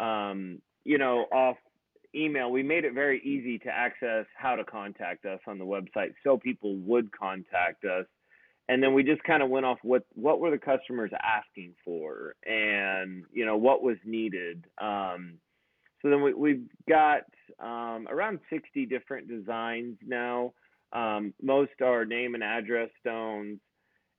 um, 0.00 0.60
you 0.84 0.98
know 0.98 1.26
off 1.32 1.56
email, 2.16 2.50
we 2.50 2.62
made 2.62 2.84
it 2.84 2.94
very 2.94 3.20
easy 3.22 3.58
to 3.60 3.68
access 3.68 4.26
how 4.36 4.56
to 4.56 4.64
contact 4.64 5.24
us 5.26 5.40
on 5.46 5.58
the 5.58 5.64
website 5.64 6.14
so 6.24 6.36
people 6.36 6.76
would 6.78 7.10
contact 7.12 7.84
us. 7.84 8.06
And 8.68 8.82
then 8.82 8.94
we 8.94 9.04
just 9.04 9.22
kind 9.22 9.42
of 9.42 9.48
went 9.48 9.64
off 9.64 9.78
what 9.82 10.04
what 10.14 10.40
were 10.40 10.50
the 10.50 10.58
customers 10.58 11.12
asking 11.22 11.74
for 11.84 12.34
and 12.44 13.24
you 13.32 13.46
know 13.46 13.56
what 13.56 13.82
was 13.82 13.96
needed. 14.04 14.64
Um, 14.80 15.34
so 16.02 16.10
then 16.10 16.20
we, 16.22 16.34
we've 16.34 16.68
got 16.88 17.22
um, 17.60 18.06
around 18.08 18.40
60 18.50 18.86
different 18.86 19.28
designs 19.28 19.96
now. 20.04 20.52
Um, 20.92 21.32
most 21.40 21.80
are 21.80 22.04
name 22.04 22.34
and 22.34 22.42
address 22.42 22.90
stones 23.00 23.60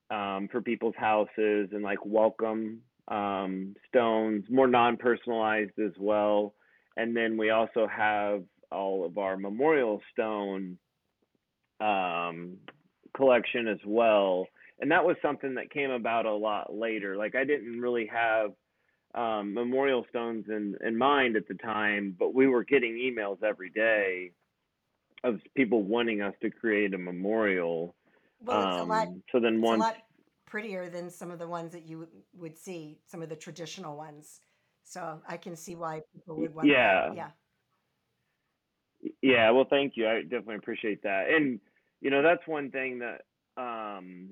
um, 0.09 0.47
for 0.51 0.61
people's 0.61 0.95
houses 0.97 1.69
and 1.71 1.83
like 1.83 1.99
welcome 2.05 2.81
um, 3.09 3.75
stones, 3.89 4.45
more 4.49 4.67
non-personalized 4.67 5.77
as 5.79 5.93
well 5.99 6.53
and 6.97 7.15
then 7.15 7.37
we 7.37 7.51
also 7.51 7.87
have 7.87 8.43
all 8.71 9.05
of 9.05 9.17
our 9.17 9.37
memorial 9.37 10.01
stone 10.11 10.77
um, 11.79 12.57
collection 13.15 13.67
as 13.67 13.77
well. 13.85 14.47
And 14.81 14.91
that 14.91 15.05
was 15.05 15.15
something 15.21 15.55
that 15.55 15.71
came 15.71 15.91
about 15.91 16.25
a 16.25 16.33
lot 16.33 16.75
later. 16.75 17.15
Like 17.15 17.35
i 17.35 17.45
didn't 17.45 17.79
really 17.79 18.07
have 18.07 18.51
um, 19.15 19.53
memorial 19.53 20.05
stones 20.09 20.45
in, 20.49 20.75
in 20.85 20.97
mind 20.97 21.37
at 21.37 21.47
the 21.47 21.55
time 21.55 22.15
but 22.19 22.35
we 22.35 22.45
were 22.45 22.63
getting 22.63 22.93
emails 22.93 23.41
every 23.41 23.69
day 23.69 24.31
of 25.23 25.39
people 25.55 25.81
wanting 25.81 26.21
us 26.21 26.33
to 26.41 26.51
create 26.51 26.93
a 26.93 26.97
memorial. 26.97 27.95
Well 28.41 28.59
it's 28.59 28.81
um, 28.81 28.91
a 28.91 28.93
lot 28.93 29.07
so 29.31 29.39
then 29.39 29.61
one 29.61 29.81
prettier 30.45 30.89
than 30.89 31.09
some 31.09 31.29
of 31.29 31.39
the 31.39 31.47
ones 31.47 31.71
that 31.73 31.85
you 31.85 32.07
would 32.37 32.57
see 32.57 32.97
some 33.05 33.21
of 33.21 33.29
the 33.29 33.35
traditional 33.35 33.97
ones 33.97 34.39
so 34.87 35.21
I 35.27 35.37
can 35.37 35.55
see 35.55 35.75
why 35.75 36.01
people 36.13 36.37
would 36.37 36.55
want 36.55 36.67
yeah. 36.67 37.09
that. 37.09 37.15
Yeah. 37.15 37.29
Yeah, 39.21 39.51
well 39.51 39.67
thank 39.69 39.93
you. 39.95 40.07
I 40.07 40.21
definitely 40.21 40.55
appreciate 40.55 41.03
that. 41.03 41.29
And 41.29 41.59
you 42.01 42.09
know, 42.09 42.21
that's 42.21 42.47
one 42.47 42.71
thing 42.71 42.99
that 42.99 43.21
um 43.61 44.29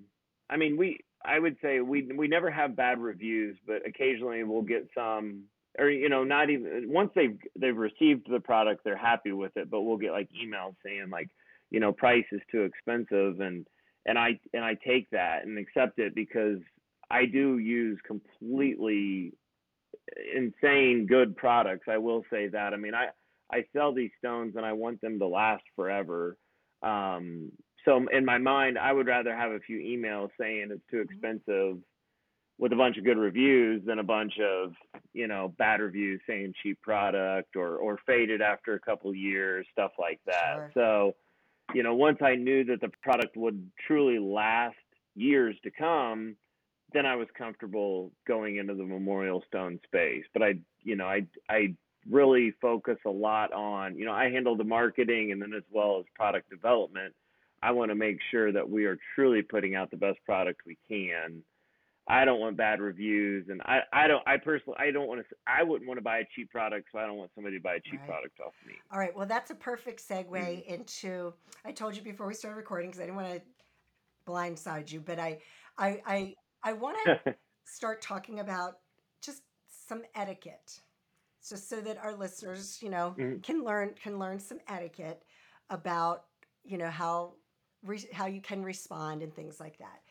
I 0.50 0.58
mean, 0.58 0.78
we 0.78 1.00
I 1.24 1.40
would 1.40 1.58
say 1.62 1.82
we 1.82 2.10
we 2.16 2.28
never 2.28 2.50
have 2.50 2.76
bad 2.76 3.00
reviews, 3.00 3.58
but 3.68 3.86
occasionally 3.86 4.44
we'll 4.44 4.62
get 4.62 4.88
some 4.96 5.44
or 5.78 5.90
you 5.90 6.08
know, 6.08 6.24
not 6.24 6.50
even 6.50 6.86
once 6.88 7.12
they've 7.16 7.38
they've 7.60 7.76
received 7.76 8.28
the 8.32 8.40
product, 8.40 8.84
they're 8.84 8.98
happy 8.98 9.34
with 9.34 9.56
it, 9.58 9.70
but 9.70 9.82
we'll 9.82 9.98
get 9.98 10.14
like 10.14 10.30
emails 10.32 10.76
saying 10.84 11.10
like, 11.12 11.30
you 11.70 11.80
know, 11.82 11.92
price 11.92 12.26
is 12.32 12.42
too 12.50 12.62
expensive 12.62 13.42
and 13.42 13.68
and 14.06 14.18
I 14.18 14.40
and 14.54 14.64
I 14.64 14.76
take 14.88 15.10
that 15.12 15.46
and 15.46 15.58
accept 15.60 16.00
it 16.00 16.16
because 16.16 16.60
I 17.10 17.26
do 17.26 17.58
use 17.58 18.00
completely 18.06 19.34
insane 20.36 21.06
good 21.08 21.36
products. 21.36 21.88
I 21.90 21.98
will 21.98 22.24
say 22.30 22.48
that. 22.48 22.74
I 22.74 22.78
mean, 22.78 22.94
I 22.94 23.08
I 23.52 23.66
sell 23.74 23.94
these 23.94 24.12
stones 24.18 24.56
and 24.56 24.66
I 24.66 24.74
want 24.74 25.02
them 25.02 25.20
to 25.20 25.28
last 25.28 25.64
forever. 25.76 26.38
Um, 26.82 27.52
so 27.86 28.06
in 28.12 28.26
my 28.26 28.38
mind, 28.38 28.78
I 28.78 28.92
would 28.92 29.08
rather 29.08 29.36
have 29.36 29.52
a 29.52 29.60
few 29.60 29.78
emails 29.78 30.30
saying 30.40 30.70
it's 30.72 30.82
too 30.90 30.98
mm-hmm. 30.98 31.14
expensive 31.14 31.78
with 32.58 32.72
a 32.72 32.76
bunch 32.76 32.98
of 32.98 33.04
good 33.04 33.18
reviews 33.18 33.84
than 33.86 34.00
a 34.00 34.04
bunch 34.04 34.34
of 34.40 34.74
you 35.14 35.28
know 35.28 35.54
bad 35.58 35.82
reviews 35.82 36.22
saying 36.28 36.54
cheap 36.64 36.82
product 36.82 37.56
or 37.56 37.78
or 37.78 38.00
faded 38.06 38.42
after 38.42 38.74
a 38.74 38.80
couple 38.80 39.14
years, 39.14 39.66
stuff 39.72 39.92
like 40.00 40.20
that. 40.26 40.56
Sure. 40.56 40.72
So, 40.74 41.16
you 41.74 41.84
know, 41.84 41.96
once 41.96 42.20
I 42.22 42.36
knew 42.36 42.64
that 42.66 42.82
the 42.82 42.92
product 43.02 43.36
would 43.38 43.70
truly 43.86 44.20
last 44.20 44.76
years 45.16 45.56
to 45.64 45.72
come, 45.72 46.36
then 46.96 47.06
I 47.06 47.16
was 47.16 47.28
comfortable 47.38 48.12
going 48.28 48.58
into 48.58 48.74
the 48.74 48.84
Memorial 48.84 49.44
Stone 49.48 49.80
space. 49.86 50.24
But 50.34 50.44
I, 50.44 50.54
you 50.84 50.96
know, 50.96 51.06
I 51.06 51.26
I 51.50 51.76
really 52.10 52.54
focus 52.62 52.98
a 53.06 53.10
lot 53.10 53.52
on, 53.52 53.98
you 53.98 54.06
know, 54.06 54.14
I 54.14 54.30
handle 54.30 54.56
the 54.56 54.64
marketing 54.64 55.32
and 55.32 55.42
then 55.42 55.54
as 55.54 55.64
well 55.72 56.00
as 56.00 56.06
product 56.16 56.50
development. 56.50 57.14
I 57.62 57.72
want 57.72 57.90
to 57.90 57.96
make 57.96 58.20
sure 58.30 58.52
that 58.52 58.70
we 58.70 58.86
are 58.86 58.98
truly 59.16 59.42
putting 59.42 59.76
out 59.76 59.90
the 59.90 59.98
best 59.98 60.20
product 60.26 60.62
we 60.68 60.78
can. 60.88 61.42
I 62.08 62.24
don't 62.24 62.40
want 62.40 62.56
bad 62.56 62.82
reviews, 62.82 63.48
and 63.50 63.62
I, 63.64 63.80
I 63.92 64.08
don't 64.08 64.22
I 64.28 64.38
personally 64.38 64.78
I 64.80 64.92
don't 64.92 65.08
want 65.08 65.22
to 65.22 65.36
I 65.48 65.64
wouldn't 65.64 65.88
want 65.88 65.98
to 65.98 66.04
buy 66.04 66.20
a 66.20 66.26
cheap 66.36 66.52
product, 66.52 66.90
so 66.92 67.00
I 67.00 67.08
don't 67.08 67.18
want 67.18 67.32
somebody 67.34 67.58
to 67.58 67.64
buy 67.64 67.76
a 67.76 67.80
cheap 67.80 68.00
right. 68.02 68.10
product 68.10 68.40
off 68.40 68.54
me. 68.68 68.74
All 68.92 69.00
right, 69.00 69.16
well 69.16 69.26
that's 69.26 69.50
a 69.50 69.56
perfect 69.56 70.08
segue 70.08 70.30
mm-hmm. 70.30 70.72
into 70.72 71.34
I 71.66 71.72
told 71.72 71.96
you 71.96 72.04
before 72.04 72.28
we 72.28 72.36
started 72.36 72.58
recording 72.58 72.92
because 72.92 73.02
I 73.02 73.06
didn't 73.06 73.16
want 73.16 73.34
to 73.34 73.42
blindside 74.28 74.92
you, 74.92 75.00
but 75.00 75.18
I 75.18 75.40
I 75.80 76.02
I 76.06 76.34
I 76.66 76.74
want 76.74 76.98
to 77.06 77.36
start 77.66 78.02
talking 78.02 78.40
about 78.40 78.80
just 79.22 79.44
some 79.88 80.02
etiquette, 80.16 80.82
just 81.48 81.70
so 81.70 81.80
that 81.80 81.98
our 82.04 82.16
listeners, 82.16 82.80
you 82.82 82.90
know, 82.90 83.14
mm-hmm. 83.18 83.40
can 83.40 83.64
learn 83.64 83.94
can 84.02 84.20
learn 84.20 84.40
some 84.40 84.60
etiquette 84.68 85.24
about 85.70 86.26
you 86.64 86.78
know 86.78 86.90
how 86.90 87.34
re- 87.84 88.10
how 88.12 88.26
you 88.26 88.42
can 88.42 88.64
respond 88.64 89.22
and 89.22 89.34
things 89.34 89.60
like 89.60 89.78
that. 89.78 90.02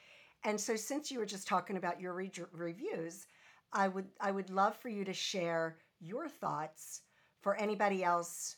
And 0.45 0.59
so, 0.59 0.77
since 0.77 1.11
you 1.11 1.19
were 1.19 1.27
just 1.27 1.49
talking 1.49 1.77
about 1.77 2.01
your 2.01 2.15
re- 2.15 2.31
reviews, 2.53 3.27
I 3.73 3.89
would 3.89 4.07
I 4.21 4.31
would 4.31 4.49
love 4.49 4.77
for 4.77 4.89
you 4.89 5.05
to 5.05 5.13
share 5.13 5.79
your 6.01 6.29
thoughts 6.29 7.03
for 7.41 7.57
anybody 7.57 8.05
else 8.05 8.57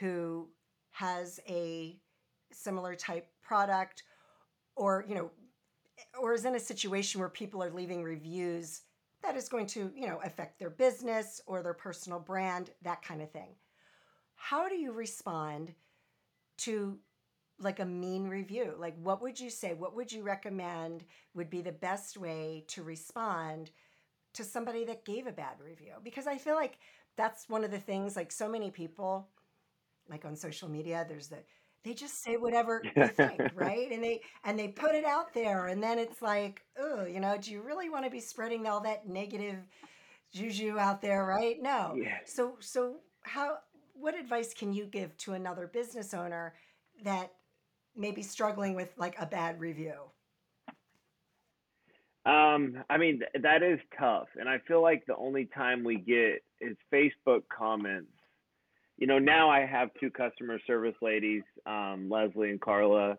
who 0.00 0.48
has 0.92 1.40
a 1.46 1.98
similar 2.52 2.94
type 2.94 3.26
product 3.42 4.04
or 4.76 5.04
you 5.06 5.14
know 5.14 5.30
or 6.18 6.32
is 6.32 6.44
in 6.44 6.54
a 6.54 6.60
situation 6.60 7.20
where 7.20 7.28
people 7.28 7.62
are 7.62 7.70
leaving 7.70 8.02
reviews 8.02 8.82
that 9.22 9.36
is 9.36 9.48
going 9.48 9.66
to, 9.66 9.90
you 9.96 10.06
know, 10.06 10.20
affect 10.24 10.58
their 10.58 10.70
business 10.70 11.40
or 11.46 11.62
their 11.62 11.74
personal 11.74 12.18
brand, 12.20 12.70
that 12.82 13.02
kind 13.02 13.22
of 13.22 13.30
thing. 13.30 13.48
How 14.34 14.68
do 14.68 14.74
you 14.74 14.92
respond 14.92 15.72
to 16.58 16.98
like 17.58 17.80
a 17.80 17.84
mean 17.84 18.28
review? 18.28 18.74
Like 18.78 18.96
what 19.02 19.22
would 19.22 19.40
you 19.40 19.48
say? 19.50 19.74
What 19.74 19.96
would 19.96 20.12
you 20.12 20.22
recommend 20.22 21.04
would 21.34 21.48
be 21.48 21.62
the 21.62 21.72
best 21.72 22.16
way 22.16 22.64
to 22.68 22.82
respond 22.82 23.70
to 24.34 24.44
somebody 24.44 24.84
that 24.84 25.04
gave 25.04 25.26
a 25.26 25.32
bad 25.32 25.60
review? 25.64 25.94
Because 26.02 26.26
I 26.26 26.36
feel 26.36 26.56
like 26.56 26.78
that's 27.16 27.48
one 27.48 27.64
of 27.64 27.70
the 27.70 27.78
things 27.78 28.16
like 28.16 28.32
so 28.32 28.48
many 28.48 28.70
people 28.70 29.28
like 30.08 30.24
on 30.24 30.36
social 30.36 30.68
media 30.68 31.06
there's 31.08 31.28
the 31.28 31.38
they 31.84 31.92
just 31.92 32.22
say 32.22 32.36
whatever 32.36 32.82
they 32.96 33.08
think, 33.08 33.40
right? 33.54 33.90
And 33.92 34.02
they 34.02 34.22
and 34.44 34.58
they 34.58 34.68
put 34.68 34.94
it 34.94 35.04
out 35.04 35.32
there, 35.34 35.66
and 35.66 35.82
then 35.82 35.98
it's 35.98 36.22
like, 36.22 36.62
oh, 36.78 37.04
you 37.04 37.20
know, 37.20 37.36
do 37.38 37.52
you 37.52 37.62
really 37.62 37.90
want 37.90 38.04
to 38.04 38.10
be 38.10 38.20
spreading 38.20 38.66
all 38.66 38.80
that 38.80 39.06
negative 39.06 39.58
juju 40.32 40.78
out 40.78 41.00
there, 41.00 41.24
right? 41.24 41.56
No. 41.60 41.94
Yeah. 41.96 42.18
So 42.24 42.56
so 42.60 42.96
how 43.22 43.58
what 43.92 44.18
advice 44.18 44.54
can 44.54 44.72
you 44.72 44.86
give 44.86 45.16
to 45.18 45.34
another 45.34 45.66
business 45.66 46.14
owner 46.14 46.54
that 47.04 47.32
may 47.94 48.10
be 48.10 48.22
struggling 48.22 48.74
with 48.74 48.92
like 48.96 49.16
a 49.20 49.26
bad 49.26 49.60
review? 49.60 49.94
Um, 52.26 52.82
I 52.88 52.96
mean 52.96 53.20
that 53.42 53.62
is 53.62 53.78
tough, 53.98 54.28
and 54.40 54.48
I 54.48 54.58
feel 54.66 54.80
like 54.80 55.04
the 55.06 55.16
only 55.16 55.50
time 55.54 55.84
we 55.84 55.96
get 55.96 56.42
is 56.60 56.76
Facebook 56.92 57.42
comments 57.54 58.13
you 59.04 59.08
know, 59.08 59.18
now 59.18 59.50
I 59.50 59.66
have 59.66 59.90
two 60.00 60.10
customer 60.10 60.58
service 60.66 60.94
ladies, 61.02 61.42
um, 61.66 62.08
Leslie 62.10 62.48
and 62.48 62.58
Carla, 62.58 63.18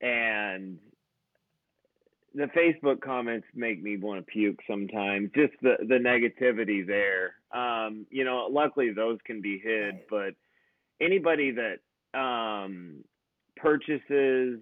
and 0.00 0.78
the 2.32 2.46
Facebook 2.56 3.00
comments 3.00 3.48
make 3.56 3.82
me 3.82 3.96
want 3.96 4.24
to 4.24 4.32
puke 4.32 4.60
sometimes. 4.70 5.30
Just 5.34 5.54
the 5.62 5.78
the 5.80 5.96
negativity 5.96 6.86
there. 6.86 7.34
Um, 7.52 8.06
you 8.08 8.22
know, 8.22 8.46
luckily 8.48 8.92
those 8.92 9.18
can 9.26 9.42
be 9.42 9.58
hid, 9.58 9.96
but 10.08 10.34
anybody 11.00 11.52
that 11.56 12.16
um, 12.16 13.02
purchases 13.56 14.60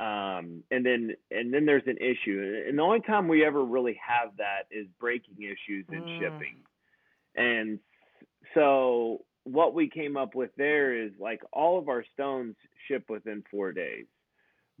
um, 0.00 0.64
and 0.72 0.84
then 0.84 1.14
and 1.30 1.54
then 1.54 1.64
there's 1.64 1.86
an 1.86 1.98
issue, 1.98 2.64
and 2.66 2.76
the 2.76 2.82
only 2.82 3.02
time 3.02 3.28
we 3.28 3.44
ever 3.44 3.64
really 3.64 4.00
have 4.04 4.36
that 4.38 4.64
is 4.72 4.88
breaking 4.98 5.36
issues 5.44 5.86
in 5.92 6.02
mm. 6.02 6.18
shipping, 6.18 6.56
and 7.36 7.78
so 8.54 9.24
what 9.44 9.74
we 9.74 9.88
came 9.88 10.16
up 10.16 10.34
with 10.34 10.50
there 10.56 11.04
is 11.04 11.12
like 11.20 11.40
all 11.52 11.78
of 11.78 11.88
our 11.88 12.04
stones 12.14 12.56
ship 12.88 13.04
within 13.08 13.44
four 13.50 13.72
days. 13.72 14.06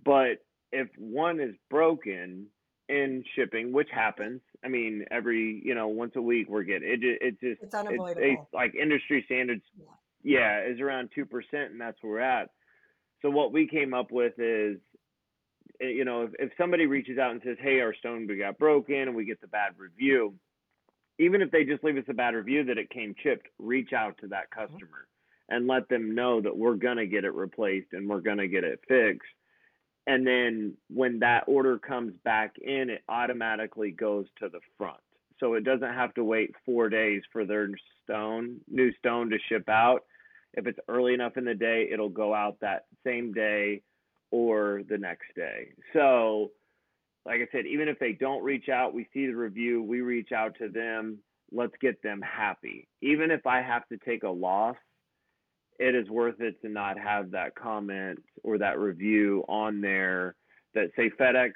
But 0.04 0.44
if 0.72 0.88
one 0.98 1.40
is 1.40 1.54
broken, 1.70 2.46
in 2.88 3.24
shipping, 3.34 3.72
which 3.72 3.88
happens. 3.92 4.40
I 4.64 4.68
mean, 4.68 5.04
every 5.10 5.60
you 5.64 5.74
know 5.74 5.88
once 5.88 6.12
a 6.16 6.22
week 6.22 6.48
we're 6.48 6.62
getting 6.62 6.88
it. 6.88 7.00
It's 7.02 7.40
just 7.40 7.62
It's 7.62 7.74
unavoidable. 7.74 8.22
it's 8.22 8.54
like 8.54 8.74
industry 8.74 9.22
standards. 9.26 9.62
Yeah. 10.22 10.62
Is 10.62 10.80
around 10.80 11.10
two 11.14 11.26
percent, 11.26 11.72
and 11.72 11.80
that's 11.80 12.00
where 12.02 12.12
we're 12.12 12.20
at. 12.20 12.50
So 13.22 13.30
what 13.30 13.52
we 13.52 13.66
came 13.66 13.94
up 13.94 14.10
with 14.10 14.34
is, 14.38 14.78
eh, 15.80 15.86
you 15.88 16.04
know, 16.04 16.22
if, 16.22 16.30
if 16.38 16.50
somebody 16.58 16.86
reaches 16.86 17.18
out 17.18 17.32
and 17.32 17.40
says, 17.44 17.56
"Hey, 17.60 17.80
our 17.80 17.94
stone 17.94 18.26
we 18.26 18.36
got 18.36 18.58
broken," 18.58 18.94
and 18.94 19.14
we 19.14 19.24
get 19.24 19.40
the 19.40 19.48
bad 19.48 19.72
review, 19.78 20.34
even 21.18 21.42
if 21.42 21.50
they 21.50 21.64
just 21.64 21.82
leave 21.84 21.96
us 21.96 22.04
a 22.08 22.14
bad 22.14 22.34
review 22.34 22.64
that 22.64 22.78
it 22.78 22.90
came 22.90 23.14
chipped, 23.22 23.48
reach 23.58 23.92
out 23.92 24.18
to 24.18 24.28
that 24.28 24.50
mm-hmm. 24.50 24.72
customer 24.72 25.06
and 25.48 25.66
let 25.66 25.88
them 25.88 26.14
know 26.14 26.40
that 26.40 26.56
we're 26.56 26.74
gonna 26.74 27.06
get 27.06 27.24
it 27.24 27.34
replaced 27.34 27.92
and 27.92 28.08
we're 28.08 28.20
gonna 28.20 28.48
get 28.48 28.64
it 28.64 28.80
fixed. 28.88 29.28
And 30.06 30.26
then 30.26 30.74
when 30.88 31.18
that 31.20 31.44
order 31.46 31.78
comes 31.78 32.12
back 32.24 32.56
in, 32.58 32.90
it 32.90 33.02
automatically 33.08 33.90
goes 33.90 34.26
to 34.38 34.48
the 34.48 34.60
front. 34.78 35.00
So 35.40 35.54
it 35.54 35.64
doesn't 35.64 35.94
have 35.94 36.14
to 36.14 36.24
wait 36.24 36.54
four 36.64 36.88
days 36.88 37.22
for 37.32 37.44
their 37.44 37.68
stone, 38.04 38.60
new 38.70 38.92
stone 38.94 39.30
to 39.30 39.38
ship 39.48 39.68
out. 39.68 40.04
If 40.54 40.66
it's 40.66 40.78
early 40.88 41.12
enough 41.12 41.36
in 41.36 41.44
the 41.44 41.54
day, 41.54 41.88
it'll 41.92 42.08
go 42.08 42.32
out 42.32 42.58
that 42.60 42.86
same 43.04 43.32
day 43.32 43.82
or 44.30 44.82
the 44.88 44.96
next 44.96 45.34
day. 45.34 45.68
So, 45.92 46.52
like 47.26 47.40
I 47.40 47.48
said, 47.50 47.66
even 47.66 47.88
if 47.88 47.98
they 47.98 48.12
don't 48.12 48.44
reach 48.44 48.68
out, 48.68 48.94
we 48.94 49.08
see 49.12 49.26
the 49.26 49.34
review, 49.34 49.82
we 49.82 50.00
reach 50.00 50.30
out 50.30 50.54
to 50.58 50.68
them, 50.68 51.18
let's 51.52 51.74
get 51.80 52.00
them 52.02 52.22
happy. 52.22 52.86
Even 53.02 53.32
if 53.32 53.46
I 53.46 53.62
have 53.62 53.86
to 53.88 53.98
take 53.98 54.22
a 54.22 54.28
loss, 54.28 54.76
it 55.78 55.94
is 55.94 56.08
worth 56.08 56.40
it 56.40 56.60
to 56.62 56.68
not 56.68 56.98
have 56.98 57.32
that 57.32 57.56
comment 57.56 58.20
or 58.44 58.58
that 58.58 58.78
review 58.78 59.44
on 59.48 59.80
there 59.80 60.36
that 60.74 60.90
say 60.96 61.10
FedEx, 61.10 61.52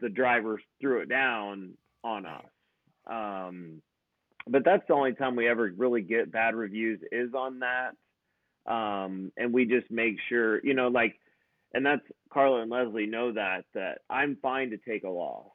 the 0.00 0.08
driver 0.08 0.60
threw 0.80 1.00
it 1.00 1.08
down 1.08 1.74
on 2.02 2.26
us. 2.26 2.44
Um, 3.06 3.80
but 4.48 4.64
that's 4.64 4.82
the 4.88 4.94
only 4.94 5.12
time 5.12 5.36
we 5.36 5.48
ever 5.48 5.72
really 5.76 6.02
get 6.02 6.32
bad 6.32 6.54
reviews 6.54 7.00
is 7.12 7.32
on 7.34 7.60
that. 7.60 7.92
Um, 8.70 9.30
and 9.36 9.52
we 9.52 9.64
just 9.64 9.90
make 9.90 10.16
sure, 10.28 10.60
you 10.64 10.74
know, 10.74 10.88
like, 10.88 11.14
and 11.74 11.84
that's 11.84 12.02
Carla 12.32 12.62
and 12.62 12.70
Leslie 12.70 13.06
know 13.06 13.32
that 13.32 13.64
that 13.74 13.98
I'm 14.08 14.36
fine 14.40 14.70
to 14.70 14.78
take 14.78 15.04
a 15.04 15.08
loss 15.08 15.50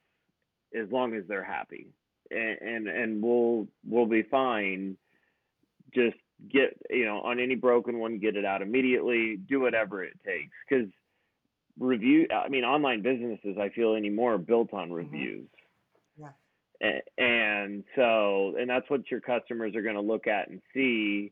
as 0.79 0.91
long 0.91 1.15
as 1.15 1.23
they're 1.27 1.43
happy, 1.43 1.88
and 2.29 2.58
and, 2.62 2.88
and 2.88 3.23
we'll 3.23 3.67
we'll 3.88 4.05
be 4.05 4.23
fine. 4.23 4.97
Just 5.93 6.17
get 6.51 6.77
you 6.89 7.05
know 7.05 7.21
on 7.21 7.39
any 7.39 7.55
broken 7.55 7.99
one, 7.99 8.19
get 8.19 8.36
it 8.36 8.45
out 8.45 8.62
immediately. 8.62 9.38
Do 9.38 9.62
whatever 9.62 10.03
it 10.03 10.13
takes 10.25 10.55
because 10.67 10.89
review. 11.79 12.27
I 12.32 12.49
mean, 12.49 12.63
online 12.63 13.01
businesses 13.01 13.58
I 13.60 13.69
feel 13.69 13.95
anymore 13.95 14.36
are 14.36 14.38
built 14.38 14.73
on 14.73 14.86
mm-hmm. 14.86 14.93
reviews. 14.93 15.47
Yeah. 16.19 16.29
A- 16.84 17.21
And 17.21 17.84
so, 17.95 18.55
and 18.60 18.69
that's 18.69 18.89
what 18.89 19.10
your 19.10 19.21
customers 19.21 19.75
are 19.75 19.82
going 19.82 19.95
to 19.95 20.01
look 20.01 20.27
at 20.27 20.49
and 20.49 20.62
see. 20.73 21.32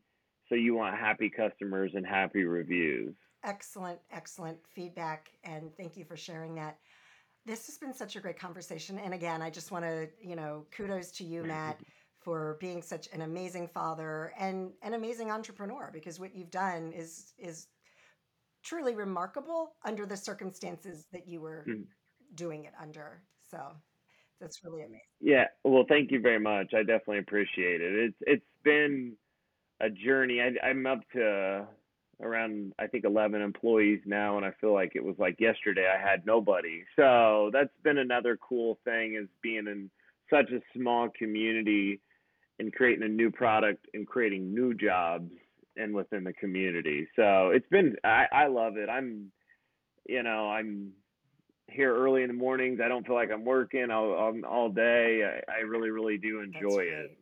So 0.49 0.55
you 0.55 0.75
want 0.75 0.97
happy 0.97 1.29
customers 1.29 1.91
and 1.93 2.05
happy 2.05 2.43
reviews. 2.45 3.13
Excellent, 3.47 3.99
excellent 4.11 4.57
feedback. 4.67 5.31
And 5.45 5.73
thank 5.77 5.95
you 5.95 6.03
for 6.03 6.17
sharing 6.17 6.53
that. 6.55 6.77
This 7.45 7.65
has 7.67 7.77
been 7.77 7.93
such 7.93 8.17
a 8.17 8.19
great 8.19 8.37
conversation. 8.37 8.99
And 8.99 9.13
again, 9.13 9.41
I 9.41 9.49
just 9.49 9.71
want 9.71 9.85
to, 9.85 10.09
you 10.21 10.35
know, 10.35 10.65
kudos 10.69 11.11
to 11.11 11.23
you, 11.23 11.43
Matt, 11.43 11.79
for 12.19 12.57
being 12.59 12.81
such 12.81 13.07
an 13.13 13.21
amazing 13.21 13.69
father 13.69 14.33
and 14.37 14.73
an 14.83 14.95
amazing 14.95 15.31
entrepreneur 15.31 15.89
because 15.93 16.19
what 16.19 16.35
you've 16.35 16.51
done 16.51 16.91
is 16.91 17.31
is 17.37 17.67
truly 18.63 18.95
remarkable 18.95 19.75
under 19.85 20.05
the 20.05 20.17
circumstances 20.17 21.05
that 21.13 21.25
you 21.25 21.39
were 21.39 21.63
Mm. 21.65 21.85
doing 22.35 22.65
it 22.65 22.73
under. 22.81 23.23
So 23.49 23.81
that's 24.41 24.61
really 24.65 24.81
amazing. 24.81 25.07
Yeah, 25.21 25.47
well, 25.63 25.85
thank 25.87 26.11
you 26.11 26.19
very 26.19 26.39
much. 26.39 26.73
I 26.73 26.79
definitely 26.83 27.19
appreciate 27.19 27.79
it. 27.79 27.95
It's 27.95 28.17
it's 28.27 28.51
been 28.63 29.15
a 29.79 29.89
journey. 29.89 30.41
I, 30.41 30.67
I'm 30.67 30.85
up 30.85 30.99
to 31.13 31.65
around 32.21 32.73
I 32.79 32.87
think 32.87 33.05
11 33.05 33.41
employees 33.41 34.01
now, 34.05 34.37
and 34.37 34.45
I 34.45 34.51
feel 34.59 34.73
like 34.73 34.93
it 34.95 35.03
was 35.03 35.15
like 35.19 35.39
yesterday 35.39 35.87
I 35.87 36.01
had 36.01 36.25
nobody. 36.25 36.83
So 36.95 37.49
that's 37.53 37.73
been 37.83 37.97
another 37.97 38.37
cool 38.37 38.79
thing 38.83 39.15
is 39.21 39.27
being 39.41 39.67
in 39.67 39.89
such 40.29 40.51
a 40.51 40.61
small 40.77 41.09
community 41.09 42.01
and 42.59 42.73
creating 42.73 43.03
a 43.03 43.09
new 43.09 43.31
product 43.31 43.85
and 43.93 44.07
creating 44.07 44.53
new 44.53 44.73
jobs 44.73 45.31
and 45.75 45.93
within 45.93 46.23
the 46.23 46.33
community. 46.33 47.07
So 47.15 47.49
it's 47.49 47.67
been 47.69 47.95
I, 48.03 48.25
I 48.31 48.47
love 48.47 48.77
it. 48.77 48.89
I'm 48.89 49.31
you 50.07 50.23
know 50.23 50.49
I'm 50.49 50.91
here 51.69 51.95
early 51.95 52.23
in 52.23 52.29
the 52.29 52.33
mornings. 52.33 52.79
I 52.83 52.87
don't 52.87 53.05
feel 53.05 53.15
like 53.15 53.29
I'm 53.31 53.45
working 53.45 53.91
all 53.91 54.11
all, 54.13 54.33
all 54.49 54.69
day. 54.69 55.41
I, 55.47 55.51
I 55.51 55.59
really 55.59 55.91
really 55.91 56.17
do 56.17 56.41
enjoy 56.41 56.81
it. 56.81 57.17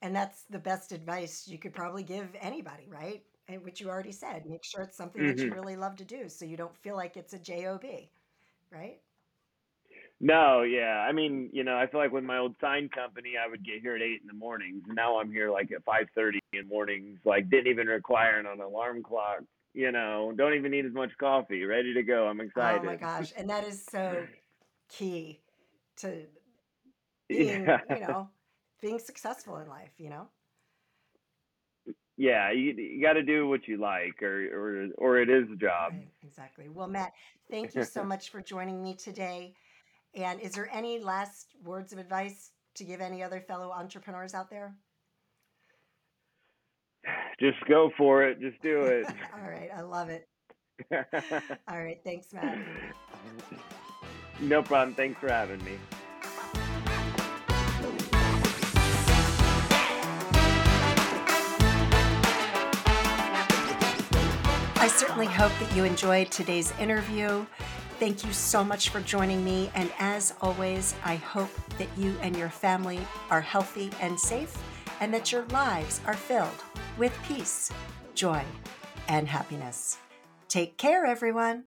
And 0.00 0.14
that's 0.14 0.44
the 0.48 0.60
best 0.60 0.92
advice 0.92 1.48
you 1.48 1.58
could 1.58 1.74
probably 1.74 2.04
give 2.04 2.28
anybody, 2.40 2.86
right? 2.88 3.22
And 3.48 3.64
which 3.64 3.80
you 3.80 3.88
already 3.88 4.12
said, 4.12 4.46
make 4.46 4.64
sure 4.64 4.82
it's 4.82 4.96
something 4.96 5.24
that 5.26 5.44
you 5.44 5.50
hmm 5.50 5.52
really 5.52 5.76
love 5.76 5.96
to 5.96 6.04
do 6.04 6.28
so 6.28 6.44
you 6.44 6.56
don't 6.56 6.76
feel 6.76 6.96
like 6.96 7.16
it's 7.16 7.32
a 7.32 7.38
job, 7.38 7.84
right? 8.70 9.00
No, 10.20 10.62
yeah. 10.62 11.04
I 11.08 11.12
mean, 11.12 11.50
you 11.52 11.64
know, 11.64 11.76
I 11.76 11.86
feel 11.86 12.00
like 12.00 12.12
with 12.12 12.24
my 12.24 12.38
old 12.38 12.56
sign 12.60 12.88
company, 12.88 13.34
I 13.42 13.48
would 13.48 13.64
get 13.64 13.80
here 13.80 13.94
at 13.96 14.02
eight 14.02 14.20
in 14.20 14.26
the 14.26 14.32
mornings. 14.34 14.82
Now 14.86 15.20
I'm 15.20 15.30
here 15.30 15.50
like 15.50 15.70
at 15.72 15.84
five 15.84 16.08
thirty 16.14 16.40
in 16.52 16.62
the 16.62 16.68
mornings. 16.68 17.18
Like 17.24 17.48
didn't 17.50 17.68
even 17.68 17.86
require 17.86 18.38
an 18.38 18.46
alarm 18.60 19.02
clock. 19.02 19.40
You 19.74 19.92
know, 19.92 20.32
don't 20.36 20.54
even 20.54 20.70
need 20.72 20.86
as 20.86 20.92
much 20.92 21.10
coffee. 21.18 21.64
Ready 21.64 21.94
to 21.94 22.02
go. 22.02 22.26
I'm 22.26 22.40
excited. 22.40 22.82
Oh 22.82 22.82
my 22.82 22.96
excited. 22.96 22.96
gosh. 22.96 23.32
And 23.36 23.48
that 23.50 23.64
is 23.64 23.84
so 23.84 24.28
key 24.88 25.42
to 25.96 26.26
being, 27.28 27.76
Yeah, 27.78 27.78
you 27.88 28.00
know, 28.00 28.30
being 28.80 28.98
successful 28.98 29.56
in 29.58 29.68
life, 29.68 29.92
you 29.98 30.10
know? 30.10 30.28
Yeah. 32.18 32.50
You 32.50 32.72
you 32.72 33.00
got 33.00 33.14
to 33.14 33.22
do 33.22 33.48
what 33.48 33.66
you 33.66 33.78
like, 33.78 34.22
or 34.22 34.48
or 34.52 34.88
or 34.98 35.18
it 35.20 35.30
is 35.30 35.44
a 35.50 35.56
job. 35.56 35.92
Right, 35.92 36.08
exactly. 36.22 36.68
Well, 36.68 36.88
Matt, 36.88 37.12
thank 37.50 37.74
you 37.74 37.84
so 37.84 38.04
much 38.04 38.30
for 38.30 38.42
joining 38.42 38.82
me 38.82 38.94
today. 38.94 39.54
And 40.14 40.40
is 40.40 40.52
there 40.52 40.68
any 40.72 40.98
last 40.98 41.54
words 41.64 41.92
of 41.92 41.98
advice 41.98 42.50
to 42.74 42.84
give 42.84 43.00
any 43.00 43.22
other 43.22 43.40
fellow 43.40 43.70
entrepreneurs 43.70 44.34
out 44.34 44.50
there? 44.50 44.74
Just 47.40 47.64
go 47.68 47.90
for 47.96 48.24
it. 48.24 48.40
Just 48.40 48.60
do 48.62 48.82
it. 48.82 49.06
All 49.34 49.48
right, 49.48 49.70
I 49.74 49.82
love 49.82 50.10
it. 50.10 50.28
All 50.92 51.78
right, 51.80 52.00
thanks, 52.04 52.32
Matt. 52.32 52.58
no 54.40 54.62
problem. 54.62 54.94
Thanks 54.94 55.20
for 55.20 55.28
having 55.28 55.62
me. 55.64 55.78
I 64.88 64.90
certainly 64.90 65.26
hope 65.26 65.52
that 65.60 65.76
you 65.76 65.84
enjoyed 65.84 66.30
today's 66.30 66.72
interview. 66.80 67.44
Thank 67.98 68.24
you 68.24 68.32
so 68.32 68.64
much 68.64 68.88
for 68.88 69.02
joining 69.02 69.44
me. 69.44 69.70
And 69.74 69.92
as 69.98 70.32
always, 70.40 70.94
I 71.04 71.16
hope 71.16 71.50
that 71.76 71.88
you 71.98 72.16
and 72.22 72.34
your 72.34 72.48
family 72.48 72.98
are 73.30 73.42
healthy 73.42 73.90
and 74.00 74.18
safe, 74.18 74.56
and 75.00 75.12
that 75.12 75.30
your 75.30 75.44
lives 75.48 76.00
are 76.06 76.14
filled 76.14 76.64
with 76.96 77.14
peace, 77.28 77.70
joy, 78.14 78.42
and 79.08 79.28
happiness. 79.28 79.98
Take 80.48 80.78
care, 80.78 81.04
everyone. 81.04 81.64